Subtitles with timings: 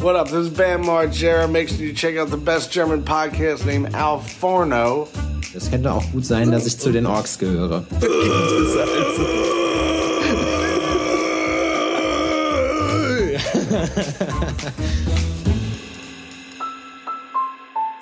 [0.00, 0.28] What up?
[0.28, 1.50] This is Bam Margera.
[1.50, 5.08] Make sure you check out the best German podcast named Al Forno.
[5.52, 7.84] Das könnte auch gut sein, dass ich zu den Orks gehöre.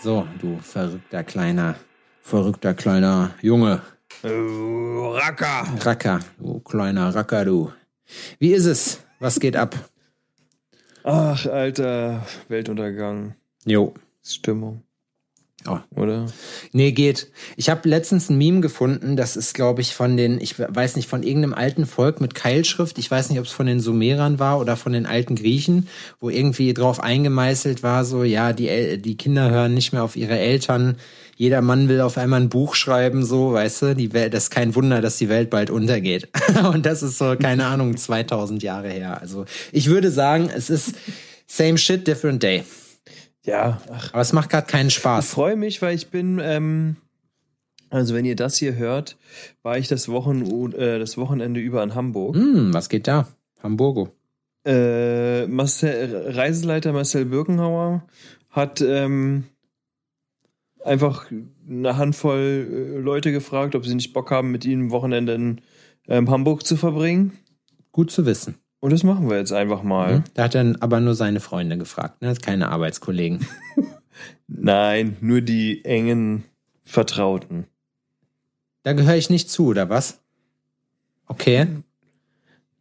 [0.03, 1.77] so, du verrückter kleiner,
[2.21, 3.81] verrückter kleiner Junge.
[4.23, 5.67] Racker.
[5.81, 7.73] Racker, du kleiner Racker, du.
[8.39, 9.01] Wie ist es?
[9.19, 9.75] Was geht ab?
[11.09, 13.37] Ach, alter Weltuntergang.
[13.65, 13.95] Jo.
[14.25, 14.83] Stimmung.
[15.65, 15.79] Oh.
[15.95, 16.27] Oder?
[16.73, 17.31] Nee, geht.
[17.57, 21.09] Ich habe letztens ein Meme gefunden, das ist, glaube ich, von den, ich weiß nicht,
[21.09, 22.99] von irgendeinem alten Volk mit Keilschrift.
[22.99, 26.29] Ich weiß nicht, ob es von den Sumerern war oder von den alten Griechen, wo
[26.29, 30.97] irgendwie drauf eingemeißelt war, so, ja, die, die Kinder hören nicht mehr auf ihre Eltern.
[31.39, 34.51] Jeder Mann will auf einmal ein Buch schreiben, so, weißt du, die Welt, das ist
[34.51, 36.29] kein Wunder, dass die Welt bald untergeht.
[36.73, 39.21] Und das ist so, keine Ahnung, 2000 Jahre her.
[39.21, 40.95] Also, ich würde sagen, es ist
[41.47, 42.65] same shit, different day.
[43.45, 44.13] Ja, ach.
[44.15, 45.29] Aber es macht gerade keinen Ich Spaß.
[45.29, 46.97] freue mich, weil ich bin, ähm,
[47.91, 49.17] also wenn ihr das hier hört,
[49.63, 52.35] war ich das, Wochen, äh, das Wochenende über in Hamburg.
[52.35, 53.29] Hm, was geht da?
[53.63, 54.09] Hamburgo.
[54.65, 58.03] Äh, Marcel, Reiseleiter Marcel Birkenhauer
[58.51, 59.45] hat ähm,
[60.87, 61.27] einfach
[61.69, 65.61] eine Handvoll äh, Leute gefragt, ob sie nicht Bock haben, mit ihm ein Wochenende in
[66.09, 67.33] ähm, Hamburg zu verbringen.
[67.93, 68.57] Gut zu wissen.
[68.81, 70.19] Und das machen wir jetzt einfach mal.
[70.19, 70.25] Mhm.
[70.35, 72.35] Da hat er aber nur seine Freunde gefragt, ne?
[72.35, 73.47] keine Arbeitskollegen.
[74.47, 76.45] Nein, nur die engen
[76.83, 77.67] Vertrauten.
[78.83, 80.21] Da gehöre ich nicht zu, oder was?
[81.27, 81.67] Okay.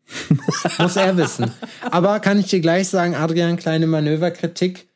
[0.78, 1.52] Muss er wissen.
[1.89, 4.88] Aber kann ich dir gleich sagen, Adrian, kleine Manöverkritik.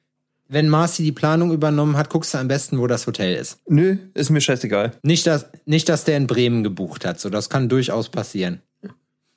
[0.51, 3.59] Wenn Marci die Planung übernommen hat, guckst du am besten, wo das Hotel ist.
[3.67, 4.93] Nö, ist mir scheißegal.
[5.03, 7.19] Nicht, dass, nicht, dass der in Bremen gebucht hat.
[7.19, 8.59] So, das kann durchaus passieren.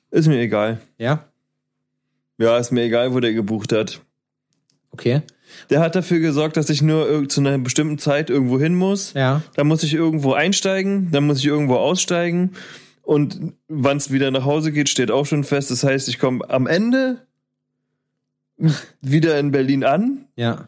[0.09, 0.81] Ist mir egal.
[0.97, 1.25] Ja?
[2.39, 4.01] Ja, ist mir egal, wo der gebucht hat.
[4.89, 5.21] Okay.
[5.69, 9.13] Der hat dafür gesorgt, dass ich nur zu einer bestimmten Zeit irgendwo hin muss.
[9.13, 9.43] Ja.
[9.55, 12.53] Dann muss ich irgendwo einsteigen, dann muss ich irgendwo aussteigen.
[13.03, 15.69] Und wann es wieder nach Hause geht, steht auch schon fest.
[15.69, 17.21] Das heißt, ich komme am Ende
[19.01, 20.25] wieder in Berlin an.
[20.35, 20.65] Ja.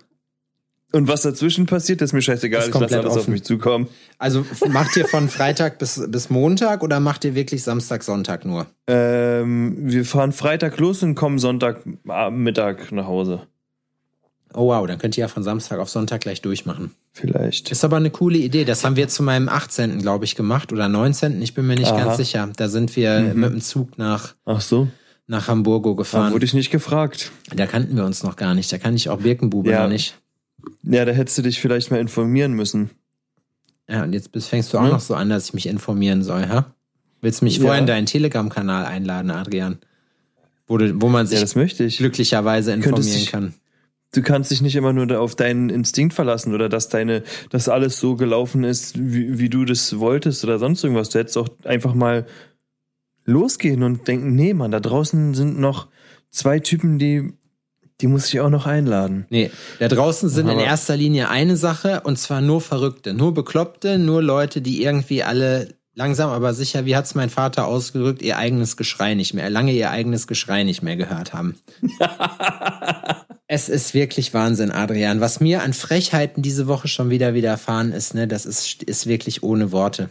[0.91, 2.61] Und was dazwischen passiert, ist mir scheißegal.
[2.61, 3.31] Ist Ich lasse alles auf offen.
[3.31, 3.87] mich zukommen.
[4.17, 8.67] Also macht ihr von Freitag bis, bis Montag oder macht ihr wirklich Samstag, Sonntag nur?
[8.87, 11.81] Ähm, wir fahren Freitag los und kommen Sonntag
[12.31, 13.41] Mittag nach Hause.
[14.53, 16.91] Oh wow, dann könnt ihr ja von Samstag auf Sonntag gleich durchmachen.
[17.11, 17.71] Vielleicht.
[17.71, 18.63] Ist aber eine coole Idee.
[18.63, 19.99] Das haben wir zu meinem 18.
[20.01, 21.41] glaube ich gemacht oder 19.
[21.41, 22.05] Ich bin mir nicht Aha.
[22.05, 22.47] ganz sicher.
[22.55, 24.87] Da sind wir mit dem Zug nach, Ach so.
[25.27, 26.31] nach Hamburgo Da gefahren.
[26.33, 27.31] wurde ich nicht gefragt.
[27.53, 28.71] Da kannten wir uns noch gar nicht.
[28.71, 29.83] Da kann ich auch Birkenbube Ja.
[29.83, 30.15] noch nicht.
[30.83, 32.89] Ja, da hättest du dich vielleicht mal informieren müssen.
[33.89, 34.89] Ja, und jetzt fängst du auch Hm?
[34.91, 36.73] noch so an, dass ich mich informieren soll, ha?
[37.21, 37.63] Willst du mich Ja.
[37.63, 39.77] vorher in deinen Telegram-Kanal einladen, Adrian?
[40.67, 41.97] Wo, du, wo man sich Ja, das möchte ich.
[41.97, 43.53] glücklicherweise informieren dich- kann.
[44.13, 47.99] Du kannst dich nicht immer nur auf deinen Instinkt verlassen oder dass deine, dass alles
[47.99, 51.09] so gelaufen ist, wie, wie du das wolltest oder sonst irgendwas.
[51.09, 52.25] Du hättest auch einfach mal
[53.25, 55.89] losgehen und denken, nee, Mann, da draußen sind noch
[56.29, 57.33] zwei Typen, die,
[58.01, 59.25] die muss ich auch noch einladen.
[59.29, 63.33] Nee, da draußen sind in Aber- erster Linie eine Sache und zwar nur Verrückte, nur
[63.33, 68.37] Bekloppte, nur Leute, die irgendwie alle langsam aber sicher, wie hat's mein Vater ausgedrückt, ihr
[68.37, 71.55] eigenes Geschrei nicht mehr, lange ihr eigenes Geschrei nicht mehr gehört haben.
[73.47, 75.21] es ist wirklich Wahnsinn, Adrian.
[75.21, 79.41] Was mir an Frechheiten diese Woche schon wieder widerfahren ist, ne, das ist, ist wirklich
[79.41, 80.09] ohne Worte.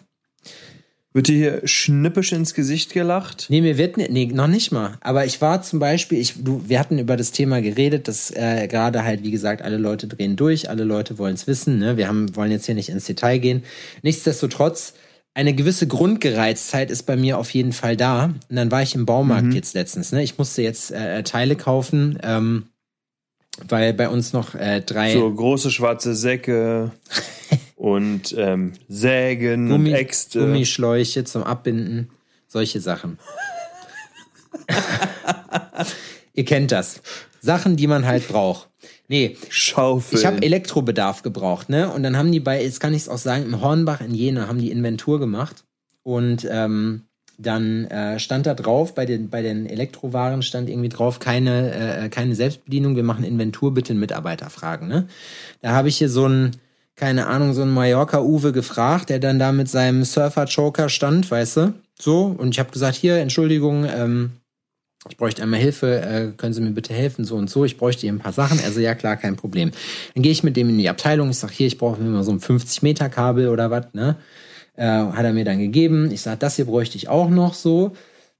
[1.17, 3.47] Wird dir hier schnippisch ins Gesicht gelacht?
[3.49, 4.99] Nee, mir wird, ne- nee, noch nicht mal.
[5.01, 8.67] Aber ich war zum Beispiel, ich, du, wir hatten über das Thema geredet, dass äh,
[8.67, 11.79] gerade halt, wie gesagt, alle Leute drehen durch, alle Leute wollen es wissen.
[11.79, 11.97] Ne?
[11.97, 13.63] Wir haben, wollen jetzt hier nicht ins Detail gehen.
[14.03, 14.95] Nichtsdestotrotz,
[15.35, 18.25] eine gewisse Grundgereiztheit ist bei mir auf jeden Fall da.
[18.25, 20.11] Und dann war ich im Baumarkt jetzt letztens.
[20.11, 20.21] Ne?
[20.23, 22.67] Ich musste jetzt äh, Teile kaufen, ähm,
[23.69, 26.91] weil bei uns noch äh, drei So große schwarze Säcke
[27.85, 30.41] und ähm, Sägen Gummi, und Äxte.
[30.41, 32.09] Gummischläuche zum Abbinden,
[32.49, 33.19] solche Sachen.
[36.33, 37.03] Ihr kennt das.
[37.43, 38.71] Sachen, die man halt braucht.
[39.09, 40.19] Nee, Schaufel.
[40.19, 41.91] ich habe Elektrobedarf gebraucht, ne?
[41.91, 44.49] Und dann haben die bei, jetzt kann ich es auch sagen, im Hornbach in Jena
[44.49, 45.65] haben die Inventur gemacht.
[46.03, 47.03] Und ähm,
[47.37, 52.09] dann äh, stand da drauf, bei den, bei den Elektrowaren stand irgendwie drauf, keine, äh,
[52.09, 55.07] keine Selbstbedienung, wir machen Inventur, bitte einen Mitarbeiter fragen, ne?
[55.61, 56.57] Da habe ich hier so einen,
[56.97, 61.75] keine Ahnung, so einen Mallorca-Uwe gefragt, der dann da mit seinem Surfer-Choker stand, weißt du?
[62.01, 64.33] So, und ich habe gesagt, hier, Entschuldigung, ähm,
[65.09, 68.03] ich bräuchte einmal Hilfe, äh, können Sie mir bitte helfen, so und so, ich bräuchte
[68.03, 68.59] hier ein paar Sachen.
[68.65, 69.71] Also ja, klar, kein Problem.
[70.15, 72.25] Dann gehe ich mit dem in die Abteilung, ich sag hier, ich brauche mir mal
[72.25, 74.17] so ein 50-Meter-Kabel oder was, ne?
[74.77, 76.11] Äh, hat er mir dann gegeben.
[76.11, 77.87] Ich sag, das hier bräuchte ich auch noch so.
[77.87, 77.97] Und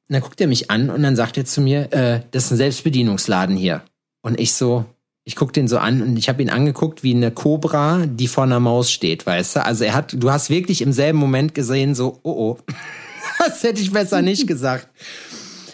[0.09, 2.57] dann guckt er mich an und dann sagt er zu mir, äh, das ist ein
[2.57, 3.83] Selbstbedienungsladen hier.
[4.23, 4.85] Und ich so,
[5.27, 8.45] Ich guck den so an und ich habe ihn angeguckt wie eine Kobra, die vor
[8.45, 9.65] einer Maus steht, weißt du?
[9.65, 12.59] Also er hat, du hast wirklich im selben Moment gesehen, so, oh oh,
[13.39, 14.89] das hätte ich besser nicht gesagt.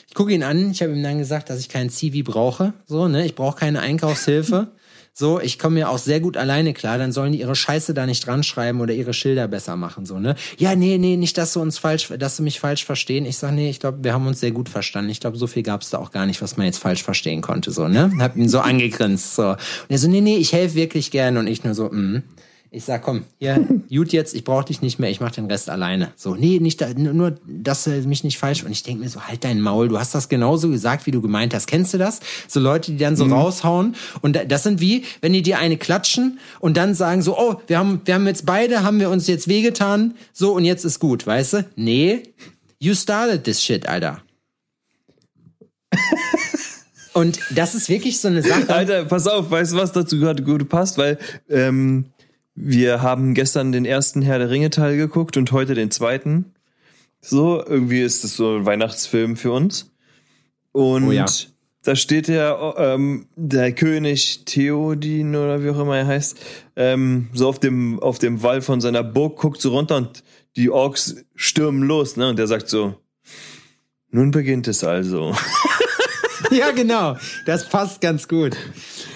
[0.06, 3.08] Ich gucke ihn an, ich habe ihm dann gesagt, dass ich keinen CV brauche, so,
[3.08, 3.24] ne?
[3.26, 4.68] Ich brauche keine Einkaufshilfe.
[5.12, 8.06] So, ich komme mir auch sehr gut alleine klar, dann sollen die ihre Scheiße da
[8.06, 10.36] nicht dran schreiben oder ihre Schilder besser machen, so, ne?
[10.56, 13.26] Ja, nee, nee, nicht, dass du uns falsch, dass du mich falsch verstehen.
[13.26, 15.10] Ich sag, nee, ich glaube, wir haben uns sehr gut verstanden.
[15.10, 17.72] Ich glaube, so viel gab's da auch gar nicht, was man jetzt falsch verstehen konnte,
[17.72, 18.12] so, ne?
[18.18, 19.50] Hab ihn so angegrinst, so.
[19.50, 19.58] Und
[19.88, 21.40] er so, nee, nee, ich helfe wirklich gerne.
[21.40, 22.22] Und ich nur so, mm.
[22.72, 25.68] Ich sag, komm, hier, gut jetzt, ich brauche dich nicht mehr, ich mach den Rest
[25.68, 26.12] alleine.
[26.14, 28.62] So, nee, nicht da, nur, dass du mich nicht falsch.
[28.62, 31.20] Und ich denk mir so, halt dein Maul, du hast das genauso gesagt, wie du
[31.20, 31.66] gemeint hast.
[31.66, 32.20] Kennst du das?
[32.46, 33.96] So Leute, die dann so raushauen.
[34.20, 37.56] Und da- das sind wie, wenn die dir eine klatschen und dann sagen so, oh,
[37.66, 41.00] wir haben, wir haben jetzt beide, haben wir uns jetzt wehgetan, so und jetzt ist
[41.00, 41.64] gut, weißt du?
[41.74, 42.22] Nee,
[42.78, 44.22] you started this shit, Alter.
[47.12, 48.72] Und das ist wirklich so eine Sache.
[48.72, 50.96] Alter, pass auf, weißt du, was dazu gerade gut passt?
[50.96, 51.18] Weil
[51.48, 52.04] ähm,
[52.62, 56.54] wir haben gestern den ersten Herr der Ringe Teil geguckt und heute den zweiten.
[57.20, 59.90] So, irgendwie ist es so ein Weihnachtsfilm für uns.
[60.72, 61.26] Und Oh ja.
[61.82, 66.38] da steht der, ähm, der König Theodin oder wie auch immer er heißt,
[66.76, 70.22] ähm, so auf dem, auf dem Wall von seiner Burg, guckt so runter und
[70.56, 72.28] die Orks stürmen los, ne?
[72.28, 72.94] Und der sagt so,
[74.10, 75.34] nun beginnt es also.
[76.56, 77.16] Ja, genau.
[77.46, 78.56] Das passt ganz gut.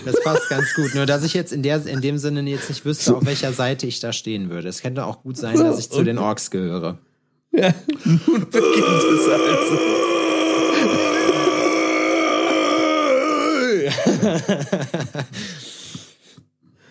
[0.04, 0.94] Das passt ganz gut.
[0.94, 3.86] Nur, dass ich jetzt in, der, in dem Sinne jetzt nicht wüsste, auf welcher Seite
[3.86, 4.69] ich da stehen würde.
[4.69, 6.98] Es könnte auch gut sein, dass ich zu den Orks gehöre.
[7.50, 7.72] Ja,
[8.04, 9.78] nun beginnt es also.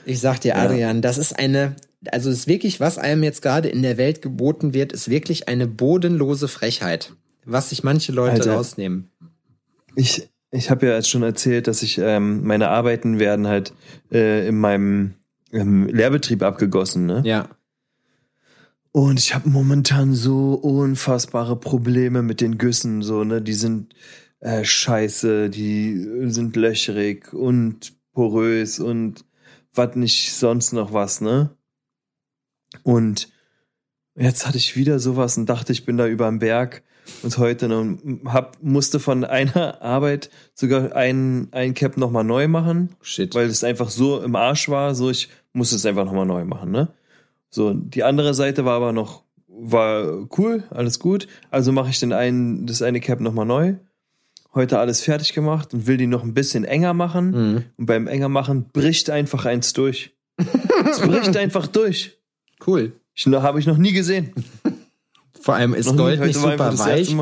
[0.06, 1.76] Ich sag dir, Adrian, das ist eine,
[2.12, 5.48] also es ist wirklich, was einem jetzt gerade in der Welt geboten wird, ist wirklich
[5.48, 7.14] eine bodenlose Frechheit.
[7.46, 8.56] Was sich manche Leute Alter.
[8.56, 9.12] rausnehmen.
[9.96, 13.74] Ich, ich habe ja jetzt schon erzählt, dass ich ähm, meine Arbeiten werden halt
[14.12, 15.16] äh, in meinem
[15.52, 17.24] ähm, Lehrbetrieb abgegossen, ne?
[17.26, 17.50] Ja.
[18.92, 23.42] Und ich habe momentan so unfassbare Probleme mit den Güssen, so, ne?
[23.42, 23.96] Die sind
[24.42, 29.26] äh, scheiße, die sind löchrig und porös und
[29.74, 31.58] was nicht sonst noch was, ne?
[32.84, 33.30] Und
[34.16, 36.84] jetzt hatte ich wieder sowas und dachte, ich bin da über den Berg
[37.22, 42.96] und heute noch hab, musste von einer Arbeit sogar ein, ein Cap nochmal neu machen,
[43.02, 43.36] Shit.
[43.36, 46.72] weil es einfach so im Arsch war, so ich musste es einfach nochmal neu machen,
[46.72, 46.90] ne?
[47.50, 51.28] So, die andere Seite war aber noch, war cool, alles gut.
[51.52, 53.76] Also mache ich den einen, das eine Cap nochmal neu.
[54.56, 57.32] Heute alles fertig gemacht und will die noch ein bisschen enger machen.
[57.32, 57.64] Mhm.
[57.78, 60.16] Und beim enger machen bricht einfach eins durch.
[60.38, 62.18] es bricht einfach durch.
[62.66, 62.94] Cool.
[63.14, 64.34] Ich, habe ich noch nie gesehen.
[65.44, 65.96] Vor allem ist.
[65.98, 67.16] Gold nicht einfach super weich.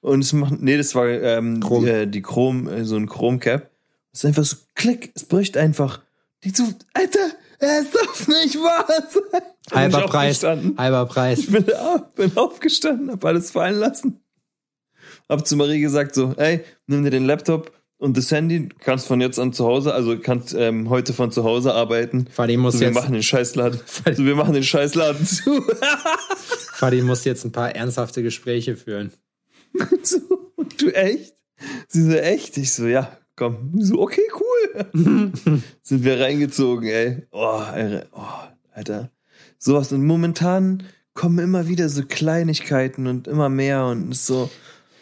[0.00, 1.84] Und es macht, nee, das war ähm, Chrom.
[1.84, 3.70] Die, äh, die Chrom, äh, so ein Chromcap.
[4.12, 6.00] Es ist einfach so, klick, es bricht einfach.
[6.42, 7.30] Die so, Alter,
[7.60, 9.42] es darf nicht wahr sein.
[9.72, 10.42] Halber Preis.
[10.42, 11.38] Halber Preis.
[11.38, 11.66] Ich bin,
[12.16, 14.20] bin aufgestanden, hab alles fallen lassen.
[15.28, 19.20] Hab zu Marie gesagt so, ey, nimm dir den Laptop und das Handy, kannst von
[19.20, 22.28] jetzt an zu Hause, also kannst ähm, heute von zu Hause arbeiten.
[22.30, 23.80] Fadi muss So, wir jetzt, machen den Scheißladen.
[24.16, 25.64] So, wir machen den Scheißladen zu.
[26.74, 29.12] Fadi muss jetzt ein paar ernsthafte Gespräche führen.
[30.02, 30.18] so,
[30.78, 31.34] du echt?
[31.88, 32.56] Sie so, echt?
[32.56, 33.72] Ich so, ja, komm.
[33.80, 35.32] So, okay, cool.
[35.82, 37.26] Sind wir reingezogen, ey.
[37.32, 37.62] Oh,
[38.12, 38.22] oh,
[38.72, 39.10] Alter.
[39.58, 39.90] Sowas.
[39.90, 44.48] Und momentan kommen immer wieder so Kleinigkeiten und immer mehr und so.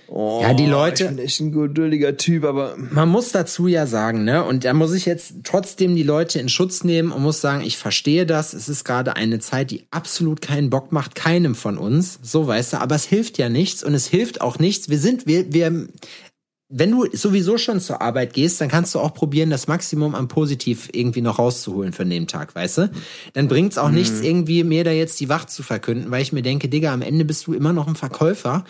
[0.09, 2.77] Oh, Ja, die Leute- Ich bin echt ein geduldiger Typ, aber.
[2.77, 6.49] Man muss dazu ja sagen, ne, und da muss ich jetzt trotzdem die Leute in
[6.49, 8.55] Schutz nehmen und muss sagen, ich verstehe das.
[8.55, 12.19] Es ist gerade eine Zeit, die absolut keinen Bock macht, keinem von uns.
[12.23, 14.89] So, weißt du, aber es hilft ja nichts und es hilft auch nichts.
[14.89, 15.89] Wir sind, wir, wir,
[16.69, 20.27] wenn du sowieso schon zur Arbeit gehst, dann kannst du auch probieren, das Maximum an
[20.27, 22.91] Positiv irgendwie noch rauszuholen für den Tag, weißt du?
[23.35, 26.43] Dann bringt's auch nichts, irgendwie mir da jetzt die Wacht zu verkünden, weil ich mir
[26.43, 28.65] denke, Digga, am Ende bist du immer noch ein Verkäufer.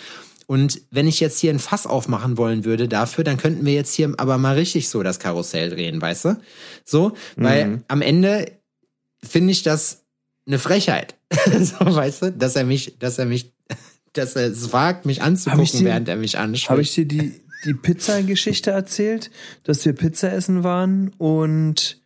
[0.46, 3.92] Und wenn ich jetzt hier ein Fass aufmachen wollen würde dafür, dann könnten wir jetzt
[3.94, 6.36] hier aber mal richtig so das Karussell drehen, weißt du?
[6.84, 8.52] So, weil am Ende
[9.24, 10.04] finde ich das
[10.46, 11.16] eine Frechheit.
[11.60, 13.52] so, weißt du, dass er mich, dass er mich,
[14.12, 16.70] dass er es wagt, mich anzugucken, dir- während er mich anschaut.
[16.70, 19.32] Habe ich dir die, die Pizza-Geschichte erzählt,
[19.64, 22.00] dass wir Pizza essen waren und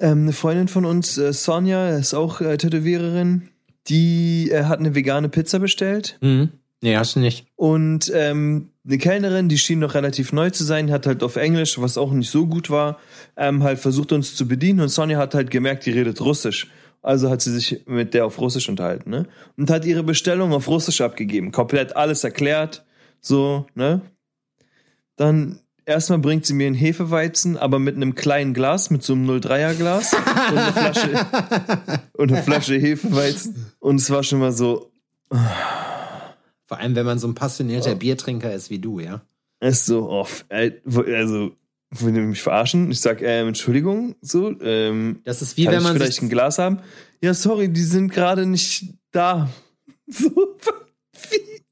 [0.00, 3.50] ähm, eine Freundin von uns, äh, Sonja, ist auch äh, Tätowiererin,
[3.88, 6.48] die äh, hat eine vegane Pizza bestellt Mhm.
[6.82, 7.46] Nee, hast du nicht.
[7.56, 11.80] und ähm, eine Kellnerin, die schien noch relativ neu zu sein, hat halt auf Englisch,
[11.80, 12.98] was auch nicht so gut war,
[13.36, 16.66] ähm, halt versucht uns zu bedienen und Sonja hat halt gemerkt, die redet Russisch.
[17.00, 19.26] Also hat sie sich mit der auf Russisch unterhalten, ne?
[19.56, 21.50] Und hat ihre Bestellung auf Russisch abgegeben.
[21.50, 22.84] Komplett alles erklärt,
[23.20, 24.02] so, ne?
[25.16, 29.28] Dann erstmal bringt sie mir einen Hefeweizen, aber mit einem kleinen Glas, mit so einem
[29.30, 30.12] 03er Glas
[30.50, 31.26] und eine Flasche,
[32.12, 33.72] und eine Flasche Hefeweizen.
[33.80, 34.92] Und es war schon mal so,
[36.72, 39.20] Vor allem, wenn man so ein passionierter Biertrinker ist wie du, ja.
[39.60, 40.46] ist so off.
[40.48, 41.52] Also,
[41.90, 42.90] wollen die mich verarschen?
[42.90, 46.30] Ich sag, ähm, Entschuldigung, so, ähm, Das ist wie kann wenn ich man vielleicht ein
[46.30, 46.78] Glas haben?
[47.20, 49.50] Ja, sorry, die sind gerade nicht da.
[50.08, 50.30] So,
[51.30, 51.62] wie?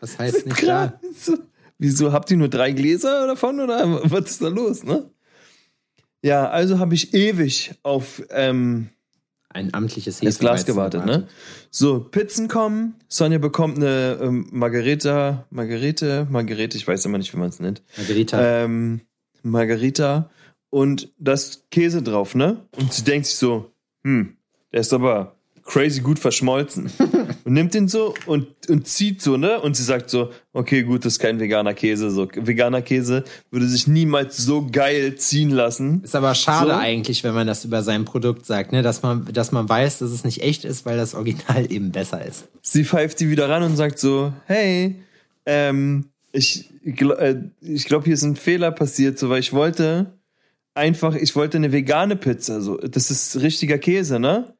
[0.00, 0.98] Was heißt nicht da?
[1.16, 1.38] So.
[1.78, 5.08] Wieso habt ihr nur drei Gläser davon oder was ist da los, ne?
[6.20, 8.88] Ja, also habe ich ewig auf ähm,
[9.58, 11.28] Ein amtliches das Glas Hefeweizen gewartet, ne?
[11.70, 17.38] So, Pizzen kommen, Sonja bekommt eine ähm, Margareta, Margarete, Margarete, ich weiß immer nicht, wie
[17.38, 17.82] man es nennt.
[17.96, 18.64] Margarita.
[18.64, 19.00] Ähm,
[19.42, 20.30] Margarita
[20.70, 22.64] und das Käse drauf, ne?
[22.76, 23.72] Und sie denkt sich so,
[24.04, 24.36] hm,
[24.72, 25.34] der ist aber
[25.64, 26.90] crazy gut verschmolzen.
[27.44, 29.60] und nimmt den so und, und zieht so, ne?
[29.60, 32.10] Und sie sagt so, okay, gut, das ist kein veganer Käse.
[32.10, 36.02] So, veganer Käse würde sich niemals so geil ziehen lassen.
[36.02, 36.76] ist aber schade so.
[36.76, 38.82] eigentlich, wenn man das über sein Produkt sagt, ne?
[38.82, 42.24] dass, man, dass man weiß, dass es nicht echt ist, weil das Original eben besser
[42.24, 42.48] ist.
[42.62, 44.96] Sie pfeift die wieder ran und sagt so, hey,
[45.46, 50.18] ähm, ich, äh, ich glaube, hier ist ein Fehler passiert, so, weil ich wollte
[50.74, 54.54] einfach, ich wollte eine vegane Pizza, so, das ist richtiger Käse, ne?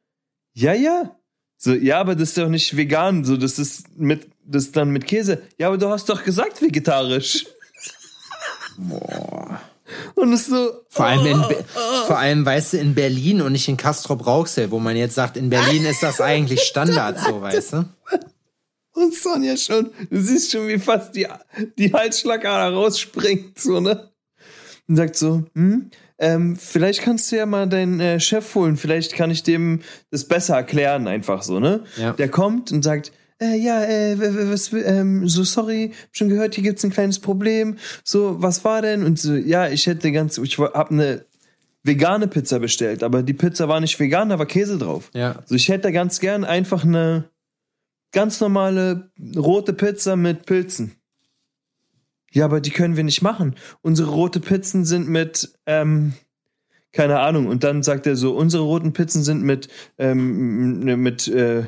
[0.53, 1.15] Ja, ja.
[1.61, 4.91] So, ja, aber das ist doch nicht vegan, so, das ist mit, das ist dann
[4.91, 5.41] mit Käse.
[5.57, 7.45] Ja, aber du hast doch gesagt vegetarisch.
[8.77, 9.59] Boah.
[10.15, 11.65] Und es ist so, Vor allem, in, Be-
[12.07, 15.35] vor allem, weißt du, in Berlin und nicht in Castrop Rauxel, wo man jetzt sagt,
[15.35, 17.85] in Berlin ist das eigentlich Standard, so, weißt du?
[18.93, 21.27] Und Sonja schon, du siehst schon, wie fast die,
[21.77, 24.09] die Halsschlagader rausspringt, so, ne?
[24.87, 25.89] Und sagt so, hm,
[26.19, 30.25] ähm, vielleicht kannst du ja mal deinen äh, Chef holen, vielleicht kann ich dem das
[30.25, 31.83] besser erklären, einfach so, ne?
[31.97, 32.13] Ja.
[32.13, 33.11] Der kommt und sagt,
[33.41, 34.17] äh, ja, äh,
[34.51, 37.77] was, ähm, so sorry, hab schon gehört, hier gibt's ein kleines Problem.
[38.03, 39.03] So, was war denn?
[39.03, 41.25] Und so, ja, ich hätte ganz, ich hab eine
[41.83, 45.09] vegane Pizza bestellt, aber die Pizza war nicht vegan, da war Käse drauf.
[45.13, 45.41] Ja.
[45.45, 47.29] So, ich hätte ganz gern einfach eine
[48.11, 50.98] ganz normale rote Pizza mit Pilzen.
[52.31, 53.55] Ja, aber die können wir nicht machen.
[53.81, 56.13] Unsere rote Pizzen sind mit, ähm,
[56.91, 57.47] keine Ahnung.
[57.47, 59.67] Und dann sagt er so, unsere roten Pizzen sind mit,
[59.97, 61.65] ähm, mit, äh,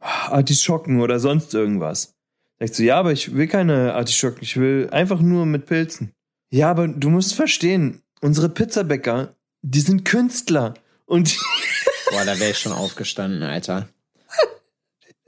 [0.00, 2.14] Artischocken oder sonst irgendwas.
[2.58, 6.12] Sagt so, ja, aber ich will keine Artischocken, ich will einfach nur mit Pilzen.
[6.50, 10.74] Ja, aber du musst verstehen, unsere Pizzabäcker, die sind Künstler.
[11.06, 11.38] Und
[12.10, 13.88] Boah, da wäre ich schon aufgestanden, Alter.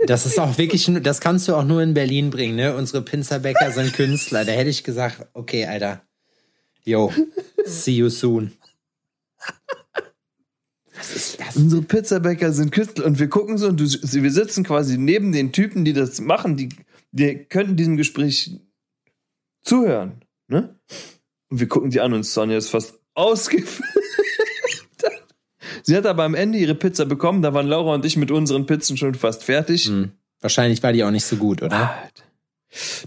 [0.06, 2.74] Das ist auch wirklich, das kannst du auch nur in Berlin bringen, ne?
[2.76, 4.44] Unsere Pinzerbäcker sind Künstler.
[4.44, 6.02] Da hätte ich gesagt, okay, Alter.
[6.84, 7.12] Yo,
[7.64, 8.52] see you soon.
[10.94, 11.56] Was ist das?
[11.56, 15.52] Unsere Pizzabäcker sind Künstler und wir gucken so und du, wir sitzen quasi neben den
[15.52, 16.68] Typen, die das machen, die,
[17.12, 18.60] die könnten diesem Gespräch
[19.62, 20.78] zuhören, ne?
[21.48, 24.01] Und wir gucken die an und Sonja ist fast ausgeflippt.
[25.82, 28.66] Sie hat aber am Ende ihre Pizza bekommen, da waren Laura und ich mit unseren
[28.66, 29.86] Pizzen schon fast fertig.
[29.86, 30.12] Hm.
[30.40, 31.94] Wahrscheinlich war die auch nicht so gut, oder?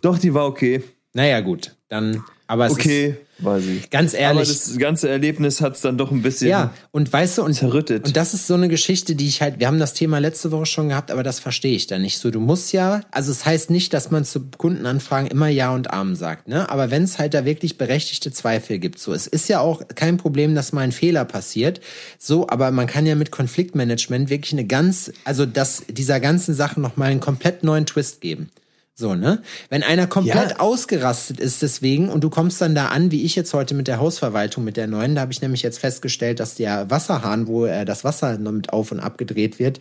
[0.01, 0.83] Doch, die war okay.
[1.13, 1.75] Naja, gut.
[1.87, 3.77] Dann, aber es Okay, war sie.
[3.77, 4.47] ist ganz Aber ehrlich.
[4.49, 8.05] das ganze Erlebnis hat es dann doch ein bisschen Ja, und weißt du, und, zerrüttet.
[8.05, 10.65] und das ist so eine Geschichte, die ich halt, wir haben das Thema letzte Woche
[10.67, 12.29] schon gehabt, aber das verstehe ich da nicht so.
[12.31, 16.15] Du musst ja, also es heißt nicht, dass man zu Kundenanfragen immer Ja und Amen
[16.15, 16.69] sagt, ne?
[16.69, 20.17] Aber wenn es halt da wirklich berechtigte Zweifel gibt, so, es ist ja auch kein
[20.17, 21.81] Problem, dass mal ein Fehler passiert,
[22.19, 26.79] so, aber man kann ja mit Konfliktmanagement wirklich eine ganz, also das, dieser ganzen Sache
[26.79, 28.49] nochmal einen komplett neuen Twist geben.
[28.97, 29.41] So, ne?
[29.69, 30.59] Wenn einer komplett Ja.
[30.59, 33.99] ausgerastet ist deswegen und du kommst dann da an, wie ich jetzt heute mit der
[33.99, 37.83] Hausverwaltung, mit der neuen, da habe ich nämlich jetzt festgestellt, dass der Wasserhahn, wo äh,
[37.83, 39.79] das Wasser mit auf und ab gedreht wird,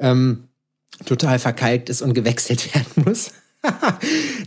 [0.00, 0.44] ähm,
[1.04, 3.32] total verkalkt ist und gewechselt werden muss.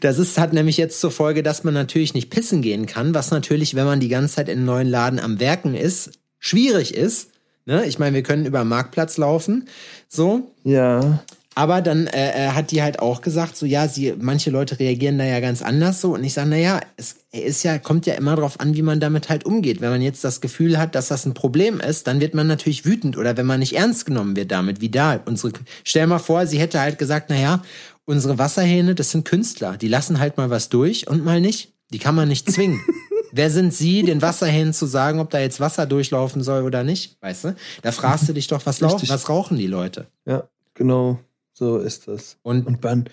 [0.01, 3.29] das ist, hat nämlich jetzt zur Folge, dass man natürlich nicht pissen gehen kann, was
[3.29, 7.29] natürlich, wenn man die ganze Zeit in einem neuen Laden am Werken ist, schwierig ist.
[7.65, 7.85] Ne?
[7.85, 9.67] Ich meine, wir können über den Marktplatz laufen,
[10.07, 11.23] so, ja.
[11.57, 15.17] Aber dann äh, äh, hat die halt auch gesagt, so ja, sie, manche Leute reagieren
[15.17, 16.13] da ja ganz anders so.
[16.13, 19.29] Und ich sage, naja, es ist ja, kommt ja immer drauf an, wie man damit
[19.29, 19.81] halt umgeht.
[19.81, 22.85] Wenn man jetzt das Gefühl hat, dass das ein Problem ist, dann wird man natürlich
[22.85, 25.19] wütend oder wenn man nicht ernst genommen wird damit, wie da.
[25.25, 25.51] Unsere,
[25.83, 27.63] stell mal vor, sie hätte halt gesagt, naja,
[28.05, 31.73] unsere Wasserhähne, das sind Künstler, die lassen halt mal was durch und mal nicht.
[31.91, 32.79] Die kann man nicht zwingen.
[33.31, 37.17] Wer sind Sie, den Wasserhähnen zu sagen, ob da jetzt Wasser durchlaufen soll oder nicht?
[37.21, 37.55] Weißt du?
[37.81, 39.09] Da fragst du dich doch, was, lau- Richtig.
[39.09, 40.05] was rauchen die Leute?
[40.25, 40.43] Ja,
[40.75, 41.19] genau.
[41.57, 42.37] So ist das.
[42.43, 43.09] Und Und dann,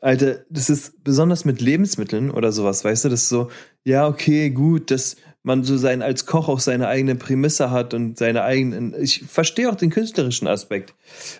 [0.00, 3.50] Alter, das ist besonders mit Lebensmitteln oder sowas, weißt du, das ist so,
[3.82, 8.18] ja, okay, gut, das man so sein als Koch auch seine eigene Prämisse hat und
[8.18, 8.94] seine eigenen.
[9.00, 10.94] Ich verstehe auch den künstlerischen Aspekt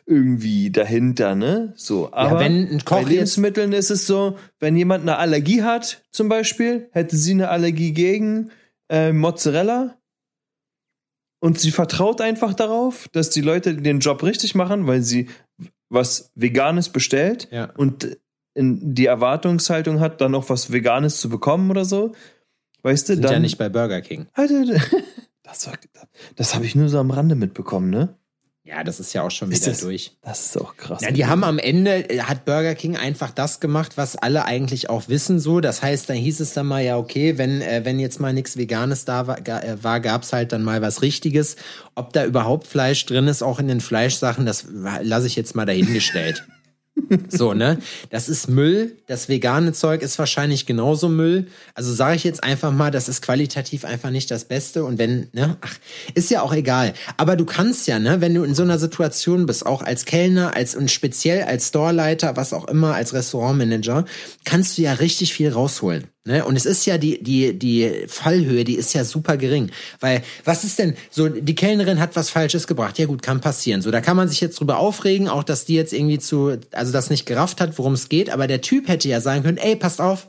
[0.07, 1.75] irgendwie dahinter, ne?
[1.77, 2.41] So, aber
[2.85, 7.33] Koch bei Lebensmitteln ist es so, wenn jemand eine Allergie hat, zum Beispiel, hätte sie
[7.33, 8.51] eine Allergie gegen
[8.89, 9.97] äh, Mozzarella
[11.41, 15.29] und sie vertraut einfach darauf, dass die Leute den Job richtig machen, weil sie
[15.91, 17.71] was Veganes bestellt Ja.
[17.77, 18.17] und
[18.61, 22.13] die Erwartungshaltung hat, dann auch was Veganes zu bekommen oder so.
[22.83, 23.33] Weißt du, Sind dann.
[23.35, 24.27] ja nicht bei Burger King.
[24.33, 24.65] Alter,
[25.45, 25.75] das, war-
[26.37, 28.17] das habe ich nur so am Rande mitbekommen, ne?
[28.69, 30.13] Ja, das ist ja auch schon Ist wieder das- durch.
[30.21, 31.01] Das ist auch krass.
[31.01, 34.91] Ja, die haben am Ende, äh, hat Burger King einfach das gemacht, was alle eigentlich
[34.91, 35.61] auch wissen so.
[35.61, 38.59] Das heißt, dann hieß es dann mal, ja, okay, wenn, äh, wenn jetzt mal nichts
[38.59, 41.57] Veganes da war, äh, war gab's halt dann mal was Richtiges.
[41.95, 44.67] Ob da überhaupt Fleisch drin ist, auch in den Fleischsachen, das
[45.01, 46.45] lasse ich jetzt mal dahingestellt.
[47.29, 47.79] So, ne?
[48.11, 48.97] Das ist Müll.
[49.07, 51.47] Das vegane Zeug ist wahrscheinlich genauso Müll.
[51.75, 54.85] Also sage ich jetzt einfach mal, das ist qualitativ einfach nicht das Beste.
[54.85, 55.77] Und wenn, ne, ach,
[56.15, 56.95] ist ja auch egal.
[57.17, 60.55] Aber du kannst ja, ne, wenn du in so einer Situation bist, auch als Kellner,
[60.55, 64.05] als und speziell als Storeleiter, was auch immer, als Restaurantmanager,
[64.45, 66.05] kannst du ja richtig viel rausholen.
[66.25, 66.45] Ne?
[66.45, 69.71] Und es ist ja die, die, die Fallhöhe, die ist ja super gering.
[70.01, 72.99] Weil, was ist denn, so, die Kellnerin hat was Falsches gebracht.
[72.99, 73.81] Ja gut, kann passieren.
[73.81, 76.93] So, da kann man sich jetzt drüber aufregen, auch dass die jetzt irgendwie zu, also
[76.93, 78.31] das nicht gerafft hat, worum es geht.
[78.31, 80.29] Aber der Typ hätte ja sagen können, ey, passt auf,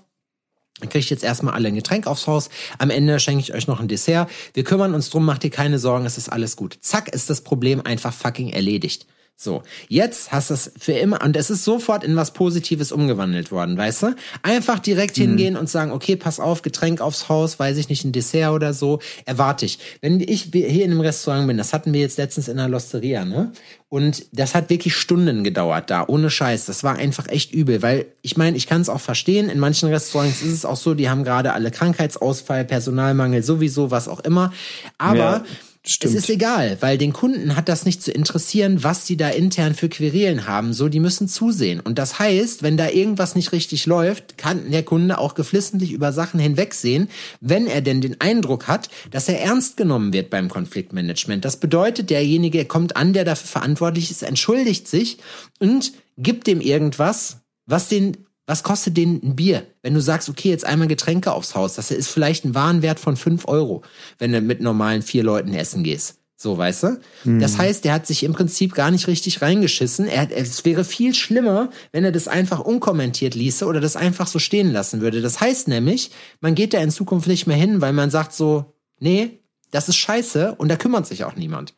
[0.81, 2.49] Ihr kriegt jetzt erstmal alle ein Getränk aufs Haus.
[2.77, 4.29] Am Ende schenke ich euch noch ein Dessert.
[4.53, 6.77] Wir kümmern uns drum, macht ihr keine Sorgen, es ist alles gut.
[6.79, 9.05] Zack, ist das Problem einfach fucking erledigt.
[9.41, 13.53] So, jetzt hast du es für immer und es ist sofort in was Positives umgewandelt
[13.53, 14.15] worden, weißt du?
[14.43, 18.11] Einfach direkt hingehen und sagen, okay, pass auf, Getränk aufs Haus, weiß ich nicht, ein
[18.11, 19.79] Dessert oder so, erwarte ich.
[20.01, 23.23] Wenn ich hier in einem Restaurant bin, das hatten wir jetzt letztens in der Losteria,
[23.23, 23.53] ne?
[23.87, 26.65] Und das hat wirklich Stunden gedauert da, ohne Scheiß.
[26.65, 29.49] Das war einfach echt übel, weil ich meine, ich kann es auch verstehen.
[29.49, 34.09] In manchen Restaurants ist es auch so, die haben gerade alle Krankheitsausfall, Personalmangel, sowieso, was
[34.09, 34.51] auch immer.
[34.97, 35.43] Aber Ja,
[35.81, 36.15] es stimmt.
[36.15, 39.87] ist egal, weil den Kunden hat das nicht zu interessieren, was die da intern für
[39.87, 40.73] Querelen haben.
[40.73, 41.79] So, die müssen zusehen.
[41.79, 46.11] Und das heißt, wenn da irgendwas nicht richtig läuft, kann der Kunde auch geflissentlich über
[46.11, 47.09] Sachen hinwegsehen,
[47.39, 51.45] wenn er denn den Eindruck hat, dass er ernst genommen wird beim Konfliktmanagement.
[51.45, 55.19] Das bedeutet, derjenige kommt an, der dafür verantwortlich ist, entschuldigt sich
[55.59, 58.17] und gibt dem irgendwas, was den
[58.49, 59.67] was kostet den ein Bier?
[59.83, 63.15] Wenn du sagst, okay, jetzt einmal Getränke aufs Haus, das ist vielleicht ein Warenwert von
[63.15, 63.83] 5 Euro,
[64.17, 66.15] wenn du mit normalen vier Leuten essen gehst.
[66.35, 66.99] So, weißt du?
[67.25, 70.07] Das heißt, der hat sich im Prinzip gar nicht richtig reingeschissen.
[70.07, 74.39] Er, es wäre viel schlimmer, wenn er das einfach unkommentiert ließe oder das einfach so
[74.39, 75.21] stehen lassen würde.
[75.21, 76.09] Das heißt nämlich,
[76.41, 79.97] man geht da in Zukunft nicht mehr hin, weil man sagt so, nee, das ist
[79.97, 81.75] scheiße und da kümmert sich auch niemand.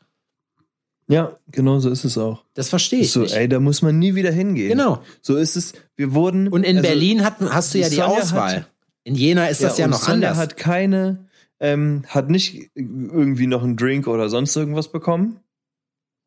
[1.12, 2.44] Ja, genau so ist es auch.
[2.54, 3.36] Das verstehe ich So, nicht.
[3.36, 4.70] ey, da muss man nie wieder hingehen.
[4.70, 5.02] Genau.
[5.22, 5.74] So ist es.
[5.96, 6.48] Wir wurden.
[6.48, 8.68] Und in also, Berlin hat, hast du ja die Sonja hat- Auswahl.
[9.04, 10.38] in Jena ist das ja, noch Sonja anders.
[10.38, 11.26] hat keine,
[11.60, 15.40] ähm, hat nicht irgendwie noch einen Drink oder sonst irgendwas bekommen.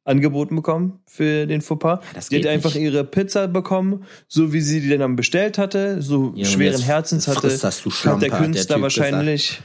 [0.06, 2.00] Angeboten bekommen für den Fauxpas.
[2.14, 2.82] das sie hat einfach nicht.
[2.84, 7.40] ihre Pizza bekommen, so wie sie die dann bestellt hatte, so Junge, schweren Herzens hatte,
[7.40, 9.62] frisst das, du hat Schlamper, der der Künstler Typ wahrscheinlich